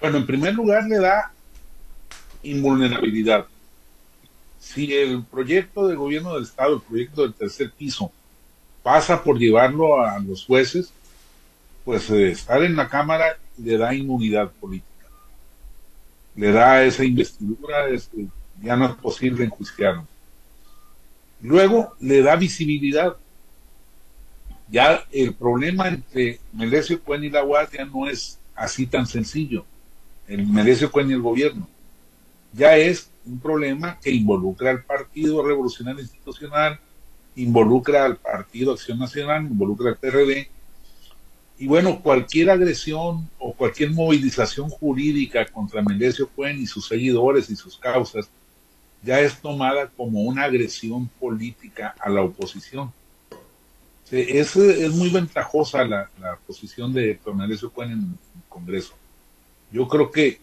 Bueno, 0.00 0.18
en 0.18 0.26
primer 0.26 0.54
lugar 0.54 0.84
le 0.86 0.98
da 0.98 1.32
invulnerabilidad. 2.44 3.46
Si 4.60 4.94
el 4.94 5.24
proyecto 5.24 5.88
de 5.88 5.96
gobierno 5.96 6.34
del 6.34 6.44
Estado, 6.44 6.76
el 6.76 6.82
proyecto 6.82 7.22
del 7.22 7.34
tercer 7.34 7.72
piso, 7.72 8.12
pasa 8.82 9.22
por 9.22 9.38
llevarlo 9.38 10.00
a 10.00 10.18
los 10.18 10.44
jueces, 10.44 10.92
pues 11.84 12.10
eh, 12.10 12.30
estar 12.30 12.62
en 12.62 12.76
la 12.76 12.88
Cámara 12.88 13.38
le 13.58 13.76
da 13.76 13.94
inmunidad 13.94 14.50
política. 14.52 14.86
Le 16.36 16.52
da 16.52 16.84
esa 16.84 17.04
investidura, 17.04 17.88
este, 17.88 18.26
ya 18.62 18.76
no 18.76 18.86
es 18.86 18.94
posible 18.94 19.44
enjuiciarlo. 19.44 20.06
Luego 21.42 21.94
le 22.00 22.22
da 22.22 22.36
visibilidad 22.36 23.16
ya 24.70 25.04
el 25.10 25.34
problema 25.34 25.88
entre 25.88 26.38
Melesio 26.52 27.02
Cuen 27.02 27.24
y 27.24 27.30
la 27.30 27.42
Guardia 27.42 27.84
no 27.84 28.08
es 28.08 28.38
así 28.54 28.86
tan 28.86 29.06
sencillo. 29.06 29.64
El 30.28 30.46
Melesio 30.46 30.90
Cuen 30.92 31.10
y 31.10 31.14
el 31.14 31.22
gobierno. 31.22 31.68
Ya 32.52 32.76
es 32.76 33.10
un 33.26 33.40
problema 33.40 33.98
que 34.00 34.10
involucra 34.10 34.70
al 34.70 34.84
Partido 34.84 35.44
Revolucionario 35.44 36.00
Institucional, 36.02 36.78
involucra 37.42 38.04
al 38.04 38.16
Partido 38.16 38.72
Acción 38.72 38.98
Nacional, 38.98 39.44
involucra 39.44 39.90
al 39.90 39.96
PRD. 39.96 40.48
Y 41.58 41.66
bueno, 41.66 42.00
cualquier 42.00 42.50
agresión 42.50 43.28
o 43.38 43.52
cualquier 43.52 43.90
movilización 43.90 44.70
jurídica 44.70 45.44
contra 45.46 45.82
Melesio 45.82 46.28
Cuen 46.28 46.58
y 46.60 46.66
sus 46.66 46.86
seguidores 46.86 47.50
y 47.50 47.56
sus 47.56 47.76
causas 47.76 48.30
ya 49.02 49.20
es 49.20 49.40
tomada 49.40 49.88
como 49.88 50.22
una 50.22 50.44
agresión 50.44 51.08
política 51.18 51.94
a 51.98 52.10
la 52.10 52.22
oposición. 52.22 52.92
Es, 54.10 54.56
es 54.56 54.92
muy 54.92 55.08
ventajosa 55.08 55.84
la, 55.84 56.08
posición 56.46 56.92
de 56.92 57.12
Héctor 57.12 57.34
Cuen 57.72 57.92
en 57.92 57.98
el 58.00 58.42
Congreso. 58.48 58.94
Yo 59.70 59.86
creo 59.86 60.10
que 60.10 60.40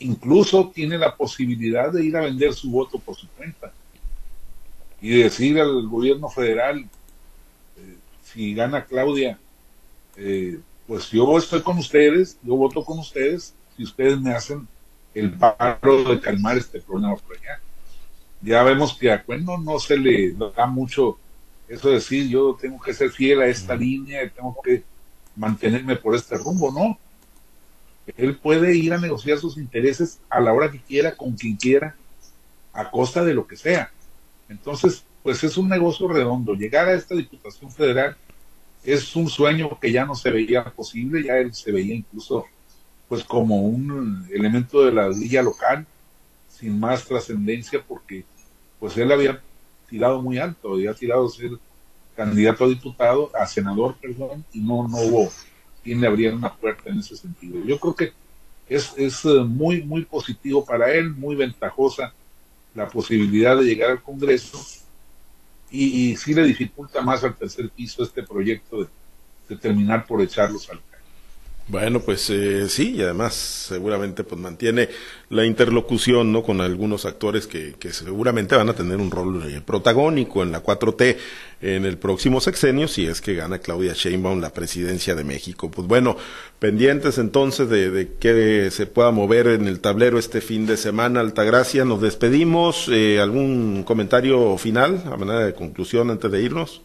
incluso 0.00 0.70
tiene 0.74 0.98
la 0.98 1.14
posibilidad 1.14 1.92
de 1.92 2.04
ir 2.04 2.16
a 2.16 2.22
vender 2.22 2.52
su 2.52 2.70
voto 2.70 2.98
por 2.98 3.14
su 3.14 3.28
cuenta 3.28 3.72
y 5.02 5.20
decir 5.22 5.60
al 5.60 5.88
gobierno 5.88 6.30
federal, 6.30 6.78
eh, 7.76 7.96
si 8.24 8.54
gana 8.54 8.84
Claudia, 8.84 9.38
eh, 10.16 10.60
pues 10.86 11.10
yo 11.10 11.36
estoy 11.36 11.60
con 11.60 11.76
ustedes, 11.76 12.38
yo 12.42 12.54
voto 12.54 12.84
con 12.84 13.00
ustedes, 13.00 13.52
si 13.76 13.82
ustedes 13.82 14.18
me 14.20 14.32
hacen 14.32 14.66
el 15.12 15.32
paro 15.32 16.04
de 16.04 16.20
calmar 16.20 16.56
este 16.56 16.80
problema 16.80 17.12
allá. 17.12 17.60
Ya 18.40 18.62
vemos 18.62 18.96
que 18.96 19.10
a 19.12 19.22
Cuen 19.22 19.44
no 19.44 19.78
se 19.78 19.96
le 19.96 20.32
da 20.32 20.66
mucho 20.66 21.18
eso 21.68 21.90
decir, 21.90 22.28
yo 22.28 22.56
tengo 22.60 22.80
que 22.80 22.92
ser 22.92 23.10
fiel 23.10 23.40
a 23.40 23.46
esta 23.46 23.74
línea, 23.74 24.28
tengo 24.28 24.56
que 24.62 24.84
mantenerme 25.34 25.96
por 25.96 26.14
este 26.14 26.36
rumbo, 26.36 26.70
no. 26.70 26.98
Él 28.16 28.36
puede 28.36 28.76
ir 28.76 28.92
a 28.92 28.98
negociar 28.98 29.38
sus 29.38 29.56
intereses 29.56 30.18
a 30.28 30.40
la 30.40 30.52
hora 30.52 30.70
que 30.70 30.80
quiera, 30.80 31.16
con 31.16 31.32
quien 31.32 31.56
quiera, 31.56 31.96
a 32.72 32.90
costa 32.90 33.24
de 33.24 33.32
lo 33.32 33.46
que 33.46 33.56
sea. 33.56 33.90
Entonces, 34.52 35.04
pues 35.22 35.42
es 35.42 35.56
un 35.56 35.68
negocio 35.68 36.06
redondo. 36.08 36.54
Llegar 36.54 36.88
a 36.88 36.94
esta 36.94 37.14
Diputación 37.14 37.70
Federal 37.70 38.16
es 38.84 39.16
un 39.16 39.28
sueño 39.28 39.78
que 39.80 39.90
ya 39.90 40.04
no 40.04 40.14
se 40.14 40.30
veía 40.30 40.64
posible, 40.64 41.24
ya 41.24 41.38
él 41.38 41.54
se 41.54 41.72
veía 41.72 41.94
incluso 41.94 42.46
pues 43.08 43.24
como 43.24 43.62
un 43.62 44.26
elemento 44.32 44.84
de 44.84 44.92
la 44.92 45.08
villa 45.08 45.42
local, 45.42 45.86
sin 46.48 46.78
más 46.78 47.04
trascendencia, 47.04 47.82
porque 47.86 48.24
pues 48.78 48.96
él 48.96 49.10
había 49.12 49.40
tirado 49.88 50.22
muy 50.22 50.38
alto, 50.38 50.74
había 50.74 50.94
tirado 50.94 51.26
a 51.26 51.30
ser 51.30 51.50
candidato 52.16 52.64
a 52.64 52.68
diputado, 52.68 53.30
a 53.34 53.46
senador, 53.46 53.96
perdón, 54.00 54.44
y 54.52 54.60
no, 54.60 54.88
no 54.88 54.98
hubo 54.98 55.32
quien 55.82 56.00
le 56.00 56.06
abriera 56.06 56.36
una 56.36 56.54
puerta 56.54 56.90
en 56.90 57.00
ese 57.00 57.16
sentido. 57.16 57.62
Yo 57.64 57.78
creo 57.78 57.94
que 57.94 58.12
es, 58.68 58.92
es 58.96 59.24
eh, 59.24 59.44
muy, 59.46 59.82
muy 59.82 60.04
positivo 60.04 60.64
para 60.64 60.92
él, 60.92 61.10
muy 61.10 61.36
ventajosa 61.36 62.12
la 62.74 62.88
posibilidad 62.88 63.56
de 63.56 63.64
llegar 63.64 63.90
al 63.90 64.02
Congreso 64.02 64.64
y, 65.70 66.10
y 66.10 66.16
sí 66.16 66.34
le 66.34 66.44
dificulta 66.44 67.00
más 67.02 67.24
al 67.24 67.36
tercer 67.36 67.70
piso 67.70 68.02
este 68.02 68.22
proyecto 68.22 68.82
de, 68.82 69.56
terminar 69.56 70.06
por 70.06 70.22
echarlos 70.22 70.70
al 70.70 70.80
Bueno, 71.72 72.00
pues 72.00 72.28
eh, 72.28 72.68
sí, 72.68 72.96
y 72.96 73.02
además 73.02 73.32
seguramente 73.32 74.24
pues 74.24 74.38
mantiene 74.38 74.90
la 75.30 75.46
interlocución 75.46 76.30
no 76.30 76.42
con 76.42 76.60
algunos 76.60 77.06
actores 77.06 77.46
que, 77.46 77.76
que 77.78 77.94
seguramente 77.94 78.54
van 78.54 78.68
a 78.68 78.74
tener 78.74 78.98
un 78.98 79.10
rol 79.10 79.42
eh, 79.48 79.62
protagónico 79.64 80.42
en 80.42 80.52
la 80.52 80.62
4T 80.62 81.16
en 81.62 81.86
el 81.86 81.96
próximo 81.96 82.42
sexenio 82.42 82.88
si 82.88 83.06
es 83.06 83.22
que 83.22 83.34
gana 83.34 83.58
Claudia 83.58 83.94
Sheinbaum 83.94 84.42
la 84.42 84.52
presidencia 84.52 85.14
de 85.14 85.24
México. 85.24 85.70
Pues 85.70 85.88
bueno, 85.88 86.18
pendientes 86.58 87.16
entonces 87.16 87.70
de, 87.70 87.90
de 87.90 88.12
que 88.20 88.70
se 88.70 88.84
pueda 88.84 89.10
mover 89.10 89.46
en 89.46 89.66
el 89.66 89.80
tablero 89.80 90.18
este 90.18 90.42
fin 90.42 90.66
de 90.66 90.76
semana. 90.76 91.20
Altagracia, 91.20 91.86
nos 91.86 92.02
despedimos. 92.02 92.90
Eh, 92.92 93.18
¿Algún 93.18 93.82
comentario 93.84 94.58
final 94.58 95.02
a 95.06 95.16
manera 95.16 95.46
de 95.46 95.54
conclusión 95.54 96.10
antes 96.10 96.30
de 96.30 96.42
irnos? 96.42 96.82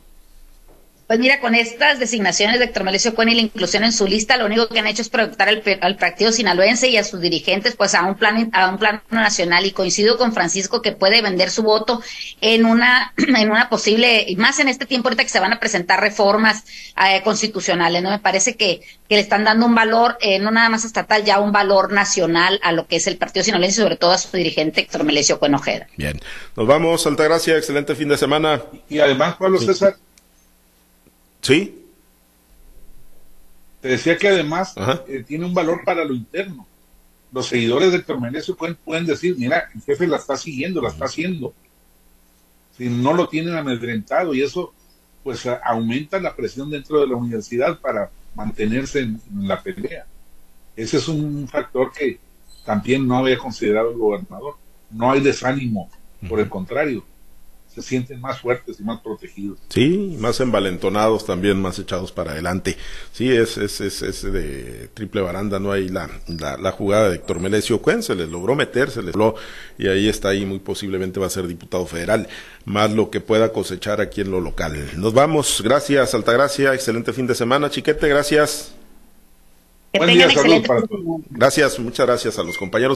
Pues 1.07 1.19
mira, 1.19 1.39
con 1.39 1.55
estas 1.55 1.99
designaciones 1.99 2.59
de 2.59 2.65
Héctor 2.65 2.83
Melesio 2.83 3.15
Cuen 3.15 3.29
y 3.29 3.35
la 3.35 3.41
inclusión 3.41 3.85
en 3.85 3.93
su 3.93 4.05
lista, 4.07 4.35
lo 4.35 4.45
único 4.45 4.67
que 4.67 4.79
han 4.79 4.87
hecho 4.87 5.01
es 5.01 5.07
proyectar 5.07 5.47
al, 5.47 5.63
al, 5.79 5.95
partido 5.95 6.33
sinaloense 6.33 6.89
y 6.89 6.97
a 6.97 7.03
sus 7.05 7.21
dirigentes 7.21 7.77
pues 7.77 7.95
a 7.95 8.03
un 8.03 8.15
plan 8.15 8.49
a 8.51 8.69
un 8.69 8.77
plano 8.77 9.01
nacional 9.09 9.65
y 9.65 9.71
coincido 9.71 10.17
con 10.17 10.33
Francisco 10.33 10.81
que 10.81 10.91
puede 10.91 11.21
vender 11.21 11.49
su 11.49 11.63
voto 11.63 12.01
en 12.41 12.65
una 12.65 13.13
en 13.17 13.49
una 13.49 13.69
posible 13.69 14.25
y 14.27 14.35
más 14.35 14.59
en 14.59 14.67
este 14.67 14.85
tiempo 14.85 15.07
ahorita 15.07 15.23
que 15.23 15.29
se 15.29 15.39
van 15.39 15.53
a 15.53 15.61
presentar 15.61 16.01
reformas 16.01 16.65
eh, 17.01 17.21
constitucionales, 17.23 18.03
no 18.03 18.09
me 18.09 18.19
parece 18.19 18.57
que, 18.57 18.81
que 19.07 19.15
le 19.15 19.21
están 19.21 19.45
dando 19.45 19.65
un 19.65 19.75
valor 19.75 20.17
eh, 20.19 20.39
no 20.39 20.51
nada 20.51 20.67
más 20.67 20.83
estatal, 20.83 21.23
ya 21.23 21.39
un 21.39 21.53
valor 21.53 21.93
nacional 21.93 22.59
a 22.63 22.73
lo 22.73 22.85
que 22.85 22.97
es 22.97 23.07
el 23.07 23.15
partido 23.15 23.45
sinaloense 23.45 23.79
y 23.79 23.83
sobre 23.83 23.95
todo 23.95 24.11
a 24.11 24.17
su 24.17 24.35
dirigente 24.35 24.81
Héctor 24.81 25.05
Melesio 25.05 25.39
Cuen 25.39 25.55
Ojeda. 25.55 25.87
Bien. 25.95 26.19
Nos 26.57 26.67
vamos, 26.67 27.07
Altagracia, 27.07 27.55
excelente 27.55 27.95
fin 27.95 28.09
de 28.09 28.17
semana. 28.17 28.61
Y 28.89 28.99
además, 28.99 29.35
Pablo 29.37 29.57
César, 29.57 29.95
¿Sí? 29.95 30.06
Te 33.81 33.87
decía 33.89 34.17
que 34.17 34.27
además 34.27 34.73
eh, 35.07 35.23
tiene 35.25 35.45
un 35.45 35.53
valor 35.53 35.81
para 35.85 36.03
lo 36.03 36.13
interno. 36.13 36.67
Los 37.31 37.47
seguidores 37.47 37.91
de 37.91 37.97
Héctor 37.97 38.19
pueden, 38.57 38.75
pueden 38.75 39.05
decir, 39.05 39.35
mira, 39.37 39.69
el 39.73 39.81
jefe 39.81 40.07
la 40.07 40.17
está 40.17 40.35
siguiendo, 40.37 40.81
la 40.81 40.89
está 40.89 41.05
haciendo. 41.05 41.53
Si 42.77 42.89
no 42.89 43.13
lo 43.13 43.27
tienen 43.27 43.55
amedrentado 43.55 44.33
y 44.33 44.41
eso 44.41 44.73
pues 45.23 45.45
aumenta 45.63 46.19
la 46.19 46.35
presión 46.35 46.69
dentro 46.69 47.01
de 47.01 47.07
la 47.07 47.15
universidad 47.15 47.79
para 47.79 48.09
mantenerse 48.33 48.99
en, 48.99 49.21
en 49.31 49.47
la 49.47 49.61
pelea. 49.61 50.05
Ese 50.75 50.97
es 50.97 51.07
un 51.07 51.47
factor 51.47 51.91
que 51.91 52.19
también 52.65 53.07
no 53.07 53.17
había 53.17 53.37
considerado 53.37 53.91
el 53.91 53.97
gobernador. 53.97 54.55
No 54.89 55.11
hay 55.11 55.21
desánimo, 55.21 55.89
por 56.29 56.39
el 56.39 56.49
contrario, 56.49 57.03
se 57.81 57.89
sienten 57.89 58.19
más 58.19 58.41
fuertes 58.41 58.79
y 58.79 58.83
más 58.83 59.01
protegidos. 59.01 59.59
Sí, 59.69 60.17
más 60.19 60.39
envalentonados 60.39 61.25
también, 61.25 61.61
más 61.61 61.77
echados 61.77 62.11
para 62.11 62.31
adelante. 62.31 62.75
Sí, 63.11 63.29
es, 63.31 63.57
es, 63.57 63.81
es, 63.81 64.01
es 64.01 64.23
de 64.23 64.89
triple 64.95 65.21
baranda, 65.21 65.59
no 65.59 65.71
hay 65.71 65.87
la, 65.89 66.09
la, 66.27 66.57
la, 66.57 66.71
jugada 66.71 67.09
de 67.09 67.17
Héctor 67.17 67.39
Melesio 67.39 67.79
Cuen, 67.79 68.01
se 68.01 68.15
les 68.15 68.29
logró 68.29 68.55
meter, 68.55 68.89
se 68.89 69.03
les 69.03 69.15
logró, 69.15 69.35
y 69.77 69.87
ahí 69.87 70.09
está, 70.09 70.29
ahí 70.29 70.45
muy 70.45 70.59
posiblemente 70.59 71.19
va 71.19 71.27
a 71.27 71.29
ser 71.29 71.45
diputado 71.47 71.85
federal, 71.85 72.27
más 72.65 72.91
lo 72.91 73.11
que 73.11 73.19
pueda 73.19 73.53
cosechar 73.53 74.01
aquí 74.01 74.21
en 74.21 74.31
lo 74.31 74.41
local. 74.41 74.73
Nos 74.97 75.13
vamos, 75.13 75.61
gracias 75.63 76.15
Altagracia, 76.15 76.73
excelente 76.73 77.13
fin 77.13 77.27
de 77.27 77.35
semana, 77.35 77.69
Chiquete, 77.69 78.07
gracias. 78.07 78.73
Que 79.91 79.99
Buen 79.99 80.13
día, 80.13 80.29
salud 80.29 80.65
para 80.65 80.81
todos. 80.81 81.21
Gracias, 81.29 81.79
muchas 81.79 82.05
gracias 82.05 82.37
a 82.37 82.43
los 82.43 82.57
compañeros. 82.57 82.85